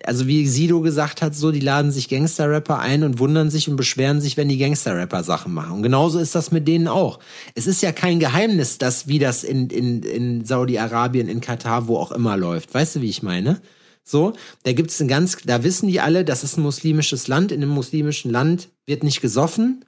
[0.05, 3.75] also wie Sido gesagt hat, so, die laden sich Gangster-Rapper ein und wundern sich und
[3.75, 5.73] beschweren sich, wenn die Gangster-Rapper Sachen machen.
[5.73, 7.19] Und genauso ist das mit denen auch.
[7.55, 11.97] Es ist ja kein Geheimnis, dass wie das in, in, in Saudi-Arabien, in Katar, wo
[11.97, 12.73] auch immer läuft.
[12.73, 13.61] Weißt du, wie ich meine?
[14.03, 14.33] So,
[14.63, 17.51] da gibt's ein ganz, da wissen die alle, das ist ein muslimisches Land.
[17.51, 19.85] In einem muslimischen Land wird nicht gesoffen.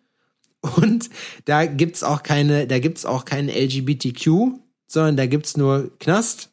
[0.78, 1.10] Und
[1.46, 6.52] da gibt's auch keine, da gibt's auch keinen LGBTQ, sondern da gibt's nur Knast.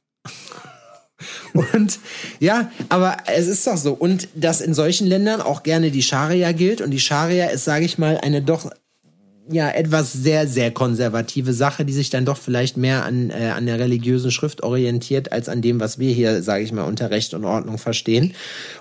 [1.72, 1.98] Und
[2.38, 3.92] ja, aber es ist doch so.
[3.92, 6.80] Und dass in solchen Ländern auch gerne die Scharia gilt.
[6.80, 8.70] Und die Scharia ist, sage ich mal, eine doch
[9.52, 13.66] ja etwas sehr, sehr konservative Sache, die sich dann doch vielleicht mehr an, äh, an
[13.66, 17.34] der religiösen Schrift orientiert, als an dem, was wir hier, sage ich mal, unter Recht
[17.34, 18.34] und Ordnung verstehen.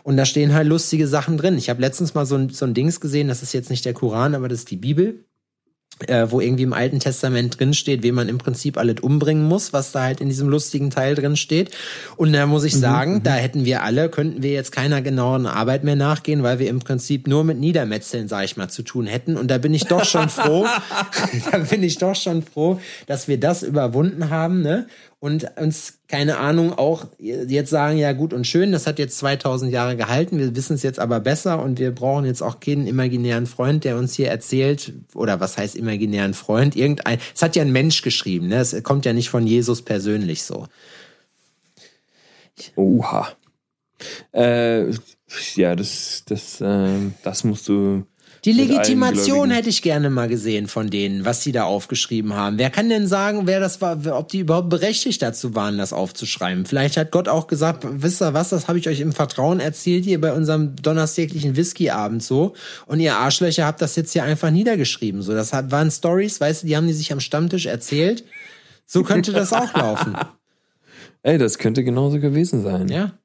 [0.04, 1.58] Und da stehen halt lustige Sachen drin.
[1.58, 3.94] Ich habe letztens mal so ein, so ein Dings gesehen, das ist jetzt nicht der
[3.94, 5.26] Koran, aber das ist die Bibel
[6.08, 9.74] äh, wo irgendwie im Alten Testament drin steht, wen man im Prinzip alles umbringen muss,
[9.74, 11.72] was da halt in diesem lustigen Teil drin steht.
[12.16, 15.84] Und da muss ich sagen, da hätten wir alle, könnten wir jetzt keiner genauen Arbeit
[15.84, 19.38] mehr nachgehen, weil wir im Prinzip nur mit Niedermetzeln, sag ich mal, zu tun hätten.
[19.38, 20.66] Und da bin ich doch schon froh,
[21.52, 24.88] da bin ich doch schon froh, dass wir das überwunden haben, ne?
[25.20, 29.72] Und uns, keine Ahnung, auch jetzt sagen, ja gut und schön, das hat jetzt 2000
[29.72, 33.46] Jahre gehalten, wir wissen es jetzt aber besser und wir brauchen jetzt auch keinen imaginären
[33.46, 36.76] Freund, der uns hier erzählt, oder was heißt imaginären Freund?
[36.76, 38.58] Irgendein, es hat ja ein Mensch geschrieben, ne?
[38.58, 40.66] Es kommt ja nicht von Jesus persönlich so.
[42.76, 43.30] Oha.
[44.32, 44.92] Äh,
[45.56, 48.04] ja, das, das, äh, das musst du.
[48.46, 52.58] Die Legitimation hätte ich gerne mal gesehen von denen, was sie da aufgeschrieben haben.
[52.58, 56.66] Wer kann denn sagen, wer das war, ob die überhaupt berechtigt dazu waren, das aufzuschreiben?
[56.66, 60.06] Vielleicht hat Gott auch gesagt, wisst ihr was, das habe ich euch im Vertrauen erzählt
[60.06, 62.54] hier bei unserem donnerstäglichen Whiskyabend so.
[62.86, 65.22] Und ihr Arschlöcher habt das jetzt hier einfach niedergeschrieben.
[65.22, 68.24] So, das waren Stories, weißt du, die haben die sich am Stammtisch erzählt.
[68.86, 70.16] So könnte das auch laufen.
[71.22, 72.88] Ey, das könnte genauso gewesen sein.
[72.88, 73.19] Ja.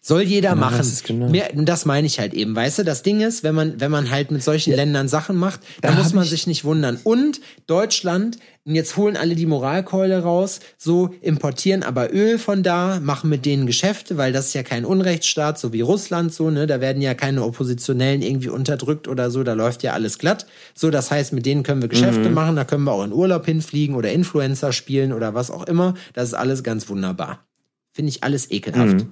[0.00, 0.78] Soll jeder machen.
[0.78, 1.28] das genau.
[1.28, 3.90] Mehr, und das meine ich halt eben, weißt du, das Ding ist, wenn man, wenn
[3.90, 6.98] man halt mit solchen Ländern Sachen macht, dann Da muss man ich- sich nicht wundern.
[7.04, 13.00] Und Deutschland, und jetzt holen alle die Moralkeule raus, so importieren aber Öl von da,
[13.00, 16.66] machen mit denen Geschäfte, weil das ist ja kein Unrechtsstaat, so wie Russland, so, ne,
[16.66, 20.46] da werden ja keine Oppositionellen irgendwie unterdrückt oder so, da läuft ja alles glatt.
[20.74, 23.46] So, das heißt, mit denen können wir Geschäfte machen, da können wir auch in Urlaub
[23.46, 25.94] hinfliegen oder Influencer spielen oder was auch immer.
[26.14, 27.44] Das ist alles ganz wunderbar.
[27.92, 29.06] Finde ich alles ekelhaft.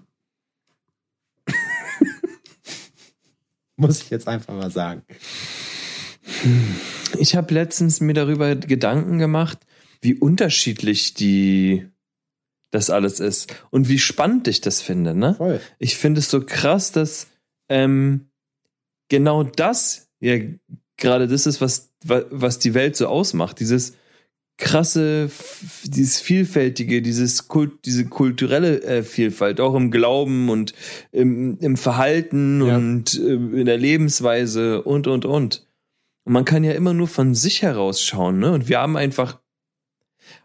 [3.89, 5.03] Muss ich jetzt einfach mal sagen.
[7.19, 9.59] Ich habe letztens mir darüber Gedanken gemacht,
[10.01, 11.87] wie unterschiedlich die
[12.71, 15.15] das alles ist und wie spannend ich das finde.
[15.15, 15.35] Ne?
[15.37, 15.61] Voll.
[15.79, 17.29] Ich finde es so krass, dass
[17.69, 18.29] ähm,
[19.09, 20.39] genau das ja
[20.97, 23.61] gerade das ist, was, wa- was die Welt so ausmacht.
[23.61, 23.95] Dieses
[24.59, 25.31] krasse,
[25.85, 30.73] dieses vielfältige, dieses Kult, diese kulturelle äh, Vielfalt, auch im Glauben und
[31.13, 32.77] im, im Verhalten Ja.
[32.77, 35.67] und äh, in der Lebensweise und und und.
[36.25, 38.51] Und man kann ja immer nur von sich heraus schauen, ne?
[38.53, 39.39] Und wir haben einfach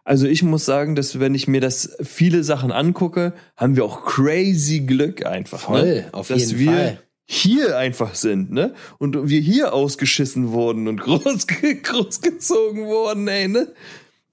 [0.04, 4.04] also ich muss sagen, dass wenn ich mir das viele Sachen angucke, haben wir auch
[4.06, 5.62] crazy Glück einfach.
[5.62, 6.10] Voll, ne?
[6.12, 7.02] auf dass jeden wir Fall.
[7.26, 8.74] hier einfach sind, ne?
[9.00, 13.74] Und wir hier ausgeschissen wurden und groß, großgezogen wurden, ey, ne?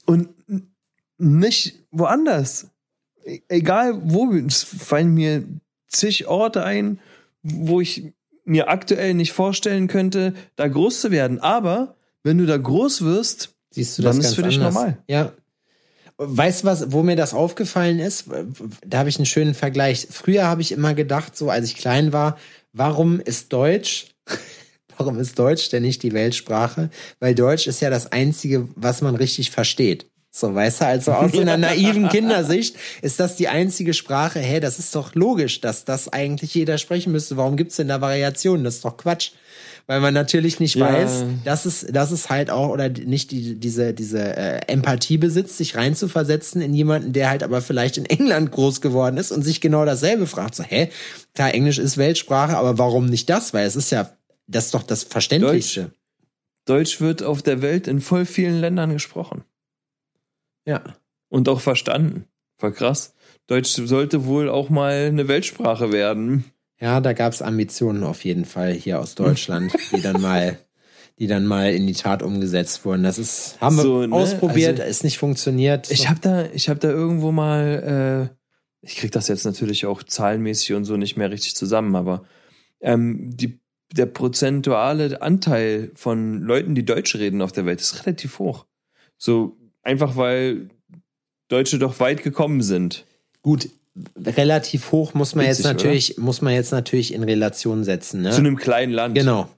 [0.09, 0.30] Und
[1.18, 2.68] nicht woanders.
[3.26, 5.44] E egal wo, es fallen mir
[5.88, 6.98] zig Orte ein,
[7.42, 11.40] wo ich mir aktuell nicht vorstellen könnte, da groß zu werden.
[11.40, 14.74] Aber wenn du da groß wirst, Siehst du das dann ist für dich anders.
[14.74, 14.98] normal.
[15.09, 15.32] Ja.
[16.16, 18.24] Weißt du was, wo mir das aufgefallen ist?
[18.86, 20.09] Da habe ich einen schönen Vergleich.
[20.11, 22.38] Früher habe ich immer gedacht, so als ich klein war,
[22.72, 24.14] warum ist Deutsch,
[24.99, 26.90] warum ist Deutsch denn nicht die Weltsprache?
[27.20, 30.07] Weil Deutsch ist ja das einzige, was man richtig versteht.
[30.30, 34.38] So, weißt du, also aus so einer naiven Kindersicht ist das die einzige Sprache.
[34.40, 37.36] Hey, das ist doch logisch, dass das eigentlich jeder sprechen müsste.
[37.36, 38.62] Warum gibt's denn da Variationen?
[38.62, 39.30] Das ist doch Quatsch.
[39.86, 40.84] Weil man natürlich nicht Ja.
[40.84, 45.57] weiß, dass es, dass es halt auch oder nicht die, diese, diese äh, Empathie besitzt,
[45.57, 49.62] sich reinzuversetzen in jemanden, der halt aber vielleicht in England groß geworden ist und sich
[49.62, 50.55] genau dasselbe fragt.
[50.57, 50.90] So, hä?
[51.34, 53.55] Klar, Englisch ist Weltsprache, aber warum nicht das?
[53.55, 54.11] Weil es ist ja,
[54.49, 55.92] das ist doch das Verständlichste.
[56.64, 59.44] Deutsch wird auf der Welt in voll vielen Ländern gesprochen.
[60.66, 60.82] Ja.
[61.28, 62.24] Und auch verstanden.
[62.57, 63.14] Voll krass.
[63.46, 66.44] Deutsch sollte wohl auch mal eine Weltsprache werden.
[66.80, 70.59] Ja, da gab's Ambitionen auf jeden Fall hier aus Deutschland, die dann mal,
[71.18, 73.03] die dann mal in die Tat umgesetzt wurden.
[73.03, 74.14] Das ist, haben wir So, ne?
[74.14, 75.90] ausprobiert, Also, ist nicht funktioniert.
[75.90, 78.36] Ich habe da, ich habe da irgendwo mal, äh,
[78.80, 82.24] ich krieg das jetzt natürlich auch zahlenmäßig und so nicht mehr richtig zusammen, aber
[82.80, 83.59] ähm, die,
[83.93, 88.66] der prozentuale Anteil von Leuten, die Deutsch reden auf der Welt, ist relativ hoch.
[89.16, 90.68] So einfach weil
[91.49, 93.07] Deutsche doch weit gekommen sind.
[93.43, 93.70] Gut,
[94.16, 98.22] relativ hoch muss man Witzig, jetzt natürlich, muss man jetzt natürlich in Relation setzen.
[98.22, 98.30] Ne?
[98.30, 99.14] Zu einem kleinen Land.
[99.14, 99.49] Genau.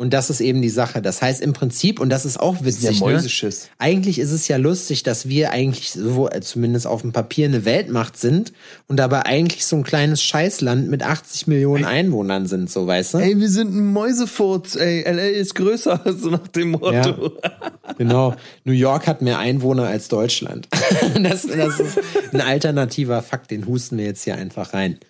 [0.00, 1.02] Und das ist eben die Sache.
[1.02, 3.50] Das heißt im Prinzip, und das ist auch ist witzig, ja ne?
[3.78, 7.64] Eigentlich ist es ja lustig, dass wir eigentlich so, äh, zumindest auf dem Papier eine
[7.64, 8.52] Weltmacht sind
[8.86, 13.18] und dabei eigentlich so ein kleines Scheißland mit 80 Millionen Einwohnern sind, so weißt du?
[13.18, 15.02] Ey, wir sind ein Mäusefurz, ey.
[15.02, 17.32] LA ist größer, so nach dem Motto.
[17.98, 18.36] Genau.
[18.62, 20.68] New York hat mehr Einwohner als Deutschland.
[21.20, 21.98] das, das ist
[22.32, 25.00] ein alternativer Fakt, den husten wir jetzt hier einfach rein.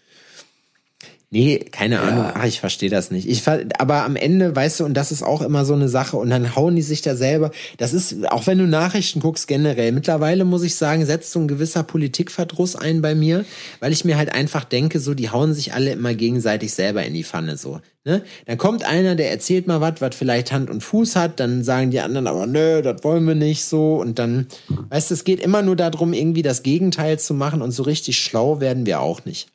[1.30, 2.24] Nee, keine Ahnung.
[2.32, 3.28] Ach, ich verstehe das nicht.
[3.28, 6.30] Ich, aber am Ende, weißt du, und das ist auch immer so eine Sache, und
[6.30, 7.50] dann hauen die sich da selber.
[7.76, 11.46] Das ist, auch wenn du Nachrichten guckst, generell, mittlerweile muss ich sagen, setzt so ein
[11.46, 13.44] gewisser Politikverdruss ein bei mir,
[13.80, 17.12] weil ich mir halt einfach denke, so, die hauen sich alle immer gegenseitig selber in
[17.12, 17.80] die Pfanne, so.
[18.04, 18.22] Ne?
[18.46, 21.90] Dann kommt einer, der erzählt mal was, was vielleicht Hand und Fuß hat, dann sagen
[21.90, 23.96] die anderen aber, nö, das wollen wir nicht so.
[23.96, 24.46] Und dann,
[24.88, 28.18] weißt du, es geht immer nur darum, irgendwie das Gegenteil zu machen und so richtig
[28.18, 29.48] schlau werden wir auch nicht.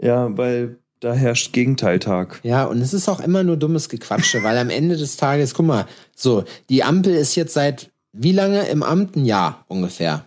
[0.00, 2.40] Ja, weil da herrscht Gegenteiltag.
[2.44, 5.66] Ja, und es ist auch immer nur dummes Gequatsche, weil am Ende des Tages, guck
[5.66, 9.16] mal, so, die Ampel ist jetzt seit wie lange im Amt?
[9.16, 10.26] Ein Jahr ungefähr.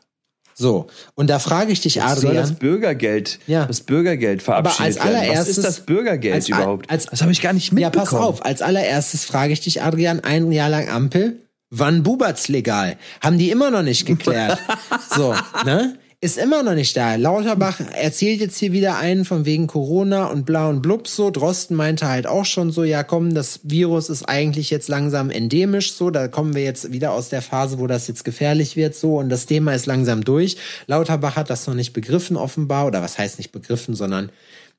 [0.58, 2.56] So, und da frage ich dich, Soll das Adrian.
[2.56, 3.66] Bürgergeld, Ja.
[3.66, 5.14] das Bürgergeld verabschiedet als werden.
[5.16, 6.90] Was allererstes- ist das Bürgergeld als- überhaupt?
[6.90, 8.06] als- das habe ich gar nicht Ja, mitbekommen.
[8.06, 12.96] pass auf, als allererstes frage ich dich, Adrian, ein Jahr lang Ampel, wann bubert's legal?
[13.22, 14.58] Haben die immer noch nicht geklärt.
[15.16, 15.36] so,
[15.66, 15.98] ne?
[16.26, 17.18] Ist immer noch nicht da.
[17.18, 21.30] Lauterbach erzählt jetzt hier wieder einen von wegen Corona und bla und blub so.
[21.30, 25.94] Drosten meinte halt auch schon so, ja komm, das Virus ist eigentlich jetzt langsam endemisch
[25.94, 26.10] so.
[26.10, 29.30] Da kommen wir jetzt wieder aus der Phase, wo das jetzt gefährlich wird so und
[29.30, 30.58] das Thema ist langsam durch.
[30.88, 34.32] Lauterbach hat das noch nicht begriffen offenbar oder was heißt nicht begriffen, sondern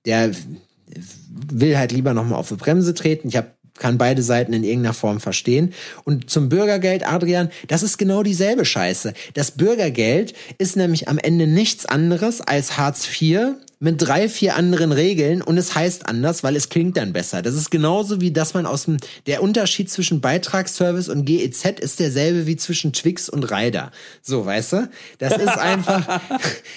[0.04, 0.32] der
[1.48, 3.28] will halt lieber noch mal auf die Bremse treten.
[3.28, 5.72] Ich hab, kann beide Seiten in irgendeiner Form verstehen.
[6.04, 9.12] Und zum Bürgergeld, Adrian, das ist genau dieselbe Scheiße.
[9.34, 14.90] Das Bürgergeld ist nämlich am Ende nichts anderes als Hartz IV mit drei, vier anderen
[14.90, 17.42] Regeln und es heißt anders, weil es klingt dann besser.
[17.42, 18.96] Das ist genauso wie, dass man aus dem,
[19.26, 23.90] der Unterschied zwischen Beitragsservice und GEZ ist derselbe wie zwischen Twix und Rider.
[24.22, 24.88] So, weißt du?
[25.18, 26.20] Das ist einfach,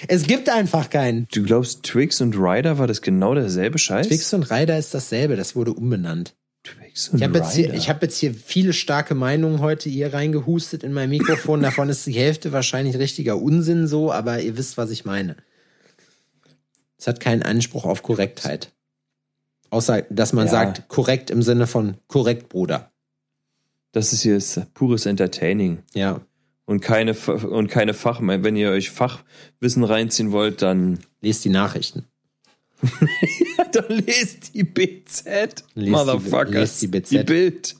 [0.08, 1.26] es gibt einfach keinen.
[1.32, 4.08] Du glaubst, Twix und Ryder war das genau derselbe Scheiß?
[4.08, 6.34] Twix und Rider ist dasselbe, das wurde umbenannt.
[6.92, 10.92] Ich habe jetzt, hier- ich hab jetzt hier viele starke Meinungen heute hier reingehustet in
[10.92, 11.62] mein Mikrofon.
[11.62, 15.36] Davon ist die Hälfte wahrscheinlich richtiger Unsinn so, aber ihr wisst, was ich meine.
[16.98, 18.72] Es hat keinen Anspruch auf Korrektheit.
[19.70, 20.50] Außer, dass man Ja.
[20.50, 22.90] sagt, korrekt im Sinne von korrekt, Bruder.
[23.92, 25.82] das ist jetzt pures Entertaining.
[25.94, 26.20] Ja.
[26.66, 32.04] Und keine, und keine Fach, wenn ihr euch Fachwissen reinziehen wollt, dann, Lest die Nachrichten.
[33.72, 35.24] dann lest die BZ.
[35.26, 36.52] Lest die- Motherfuckers.
[36.54, 37.10] lest die BZ.
[37.10, 37.76] Die Bild.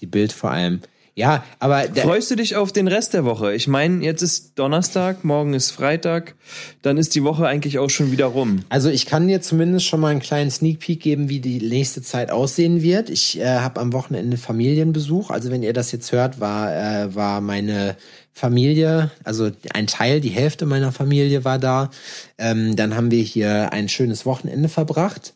[0.00, 0.80] Die Bild vor allem.
[1.18, 3.54] Ja, aber Freust du dich auf den Rest der Woche?
[3.54, 6.34] Ich meine, jetzt ist Donnerstag, morgen ist Freitag,
[6.82, 8.64] dann ist die Woche eigentlich auch schon wieder rum.
[8.68, 12.02] Also ich kann dir zumindest schon mal einen kleinen Sneak Peek geben, wie die nächste
[12.02, 13.08] Zeit aussehen wird.
[13.08, 15.30] Ich äh, habe am Wochenende Familienbesuch.
[15.30, 17.96] Also wenn ihr das jetzt hört, war äh, war meine
[18.36, 21.90] Familie, also ein Teil, die Hälfte meiner Familie war da.
[22.36, 25.32] Ähm, dann haben wir hier ein schönes Wochenende verbracht.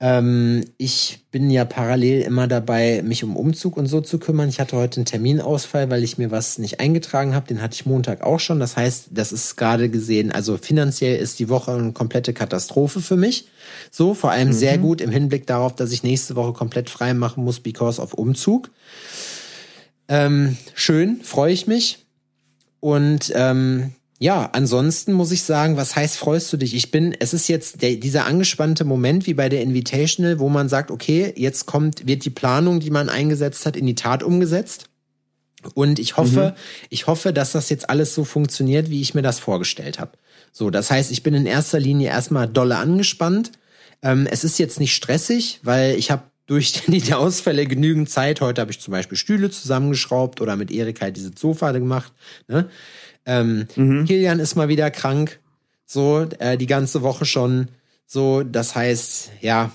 [0.00, 4.48] Ähm, ich bin ja parallel immer dabei, mich um Umzug und so zu kümmern.
[4.48, 7.46] Ich hatte heute einen Terminausfall, weil ich mir was nicht eingetragen habe.
[7.46, 8.58] Den hatte ich Montag auch schon.
[8.58, 13.16] Das heißt, das ist gerade gesehen, also finanziell ist die Woche eine komplette Katastrophe für
[13.16, 13.46] mich.
[13.92, 14.54] So, vor allem mhm.
[14.54, 18.12] sehr gut im Hinblick darauf, dass ich nächste Woche komplett frei machen muss, because of
[18.14, 18.72] Umzug.
[20.08, 22.06] Ähm, schön, freue ich mich.
[22.80, 26.74] Und ähm, ja, ansonsten muss ich sagen, was heißt, freust du dich?
[26.74, 30.68] Ich bin, es ist jetzt der, dieser angespannte Moment wie bei der Invitational, wo man
[30.68, 34.90] sagt, okay, jetzt kommt, wird die Planung, die man eingesetzt hat, in die Tat umgesetzt.
[35.74, 36.86] Und ich hoffe, mhm.
[36.90, 40.12] ich hoffe, dass das jetzt alles so funktioniert, wie ich mir das vorgestellt habe.
[40.52, 43.52] So, das heißt, ich bin in erster Linie erstmal dolle angespannt.
[44.02, 48.40] Ähm, es ist jetzt nicht stressig, weil ich habe durch die Ausfälle genügend Zeit.
[48.40, 52.12] Heute habe ich zum Beispiel Stühle zusammengeschraubt oder mit Erik halt diese Sofa gemacht.
[52.48, 52.68] Ne?
[53.24, 54.04] Ähm, mhm.
[54.04, 55.38] Kilian ist mal wieder krank.
[55.86, 57.68] So, äh, die ganze Woche schon.
[58.04, 59.70] So, das heißt, ja,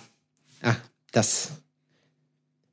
[0.61, 0.77] ach,
[1.13, 1.51] das.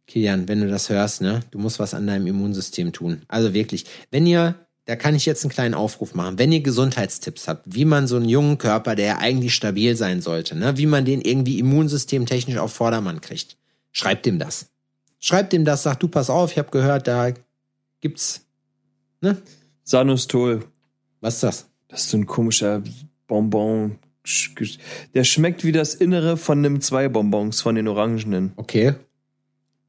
[0.08, 3.22] Kilian, wenn du das hörst, ne, du musst was an deinem Immunsystem tun.
[3.28, 7.48] Also wirklich, wenn ihr, da kann ich jetzt einen kleinen Aufruf machen, wenn ihr Gesundheitstipps
[7.48, 10.86] habt, wie man so einen jungen Körper, der ja eigentlich stabil sein sollte, ne, wie
[10.86, 13.56] man den irgendwie immunsystemtechnisch auf Vordermann kriegt,
[13.92, 14.70] schreibt ihm das.
[15.20, 17.32] Schreibt ihm das, sagt du, pass auf, ich habe gehört, da
[18.00, 18.44] gibt's,
[19.20, 19.40] ne,
[19.84, 20.64] Sanustol.
[21.20, 21.66] Was ist das?
[21.88, 22.82] Das ist so ein komischer
[23.26, 23.98] Bonbon.
[25.14, 28.52] Der schmeckt wie das Innere von einem zwei Bonbons, von den Orangenen.
[28.56, 28.94] Okay.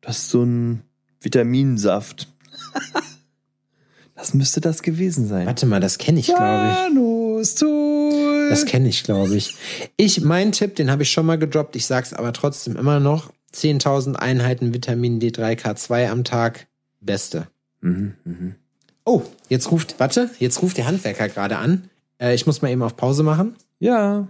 [0.01, 0.81] Das ist so ein
[1.21, 2.27] Vitaminsaft.
[4.15, 5.45] das müsste das gewesen sein.
[5.45, 6.75] Warte mal, das kenne ich, glaube ich.
[6.75, 8.49] Sanustol.
[8.49, 9.55] Das kenne ich, glaube ich.
[9.97, 11.75] Ich, mein Tipp, den habe ich schon mal gedroppt.
[11.75, 13.31] Ich sag's aber trotzdem immer noch.
[13.53, 16.67] 10.000 Einheiten Vitamin D3K2 am Tag.
[16.99, 17.47] Beste.
[17.81, 18.55] Mhm, mhm.
[19.05, 21.89] Oh, jetzt ruft, warte, jetzt ruft der Handwerker gerade an.
[22.17, 23.55] Äh, ich muss mal eben auf Pause machen.
[23.79, 24.27] Ja.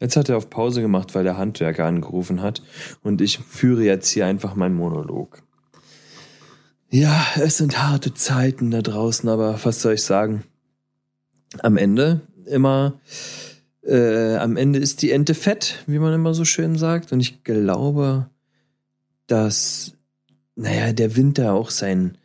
[0.00, 2.62] Jetzt hat er auf Pause gemacht, weil der Handwerker angerufen hat.
[3.02, 5.42] Und ich führe jetzt hier einfach meinen Monolog.
[6.90, 10.44] Ja, es sind harte Zeiten da draußen, aber was soll ich sagen?
[11.60, 13.00] Am Ende immer,
[13.82, 17.12] äh, am Ende ist die Ente fett, wie man immer so schön sagt.
[17.12, 18.28] Und ich glaube,
[19.26, 19.94] dass,
[20.56, 22.18] naja, der Winter auch sein,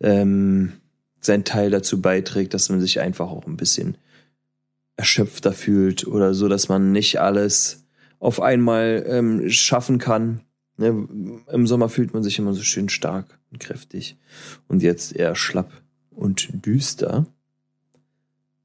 [0.00, 0.74] ähm,
[1.20, 3.96] sein Teil dazu beiträgt, dass man sich einfach auch ein bisschen
[4.96, 7.84] erschöpfter fühlt oder so, dass man nicht alles
[8.18, 10.42] auf einmal ähm, schaffen kann.
[10.76, 11.08] Ne?
[11.50, 14.16] Im Sommer fühlt man sich immer so schön stark und kräftig
[14.68, 17.26] und jetzt eher schlapp und düster.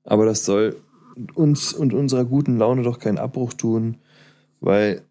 [0.04, 0.76] Aber das soll
[1.34, 3.98] uns und unserer guten Laune doch keinen Abbruch tun,
[4.60, 5.02] weil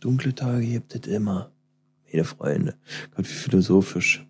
[0.00, 1.50] dunkle Tage gibt es immer.
[2.10, 2.76] Meine Freunde.
[3.14, 4.26] Gott, wie philosophisch.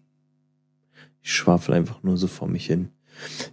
[1.22, 2.90] Ich schwafel einfach nur so vor mich hin.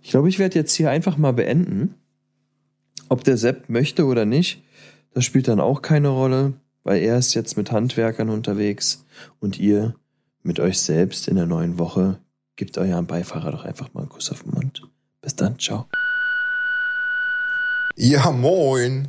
[0.01, 1.95] Ich glaube, ich werde jetzt hier einfach mal beenden.
[3.09, 4.63] Ob der Sepp möchte oder nicht,
[5.13, 6.53] das spielt dann auch keine Rolle,
[6.83, 9.05] weil er ist jetzt mit Handwerkern unterwegs
[9.39, 9.95] und ihr
[10.43, 12.19] mit euch selbst in der neuen Woche.
[12.55, 14.81] Gebt eurem Beifahrer doch einfach mal einen Kuss auf den Mund.
[15.21, 15.87] Bis dann, ciao.
[17.95, 19.07] Ja, moin.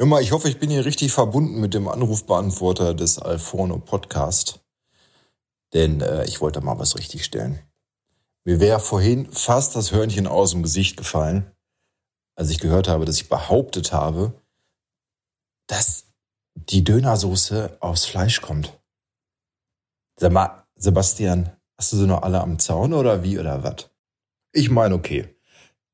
[0.00, 4.60] Immer, ich hoffe, ich bin hier richtig verbunden mit dem Anrufbeantworter des Alforno Podcast.
[5.74, 7.58] Denn äh, ich wollte mal was richtig stellen.
[8.44, 11.50] Mir wäre vorhin fast das Hörnchen aus dem Gesicht gefallen,
[12.34, 14.32] als ich gehört habe, dass ich behauptet habe,
[15.66, 16.06] dass
[16.54, 18.80] die Dönersoße aufs Fleisch kommt.
[20.16, 23.90] Sag mal, Sebastian, hast du sie noch alle am Zaun oder wie oder was?
[24.52, 25.36] Ich meine, okay.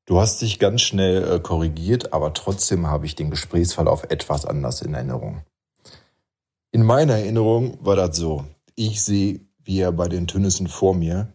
[0.07, 4.81] Du hast dich ganz schnell äh, korrigiert, aber trotzdem habe ich den Gesprächsverlauf etwas anders
[4.81, 5.43] in Erinnerung.
[6.71, 8.45] In meiner Erinnerung war das so.
[8.75, 11.33] Ich sehe, wie er bei den Tünnissen vor mir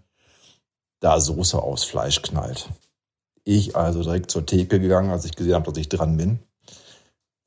[1.00, 2.70] da Soße aus Fleisch knallt.
[3.44, 6.38] Ich also direkt zur Theke gegangen, als ich gesehen habe, dass ich dran bin.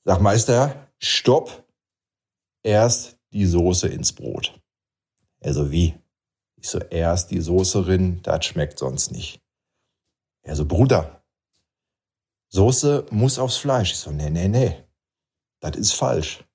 [0.03, 1.63] Sag Meister, stopp.
[2.61, 4.59] Erst die Soße ins Brot.
[5.41, 5.95] Also wie?
[6.57, 9.41] Ich so, erst die Soße rin, das schmeckt sonst nicht.
[10.45, 11.23] Er so, Bruder,
[12.49, 13.91] Soße muss aufs Fleisch.
[13.93, 14.83] Ich so, nee, nee, nee.
[15.59, 16.45] Das ist falsch.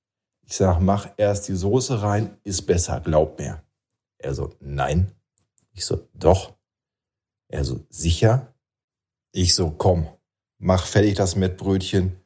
[0.43, 3.62] Ich sag, mach erst die Soße rein, ist besser, glaub mir.
[4.18, 5.12] Er so, nein.
[5.72, 6.55] Ich so, doch.
[7.49, 8.55] Er so, sicher?
[9.32, 10.09] Ich so, komm,
[10.59, 12.16] mach fertig das Mettbrötchen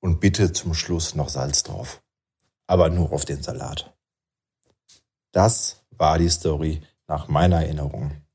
[0.00, 2.02] und bitte zum Schluss noch Salz drauf.
[2.66, 3.96] Aber nur auf den Salat.
[5.32, 8.27] Das war die Story nach meiner Erinnerung.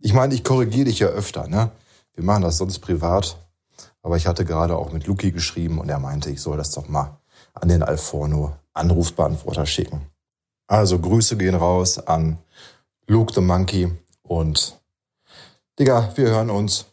[0.00, 1.70] Ich meine, ich korrigiere dich ja öfter, ne?
[2.14, 3.36] Wir machen das sonst privat.
[4.02, 6.88] Aber ich hatte gerade auch mit Luki geschrieben und er meinte, ich soll das doch
[6.88, 7.18] mal
[7.52, 10.06] an den Alforno Anrufbeantworter schicken.
[10.66, 12.38] Also Grüße gehen raus an
[13.06, 13.92] Luke the Monkey
[14.22, 14.80] und
[15.78, 16.86] Digga, wir hören uns.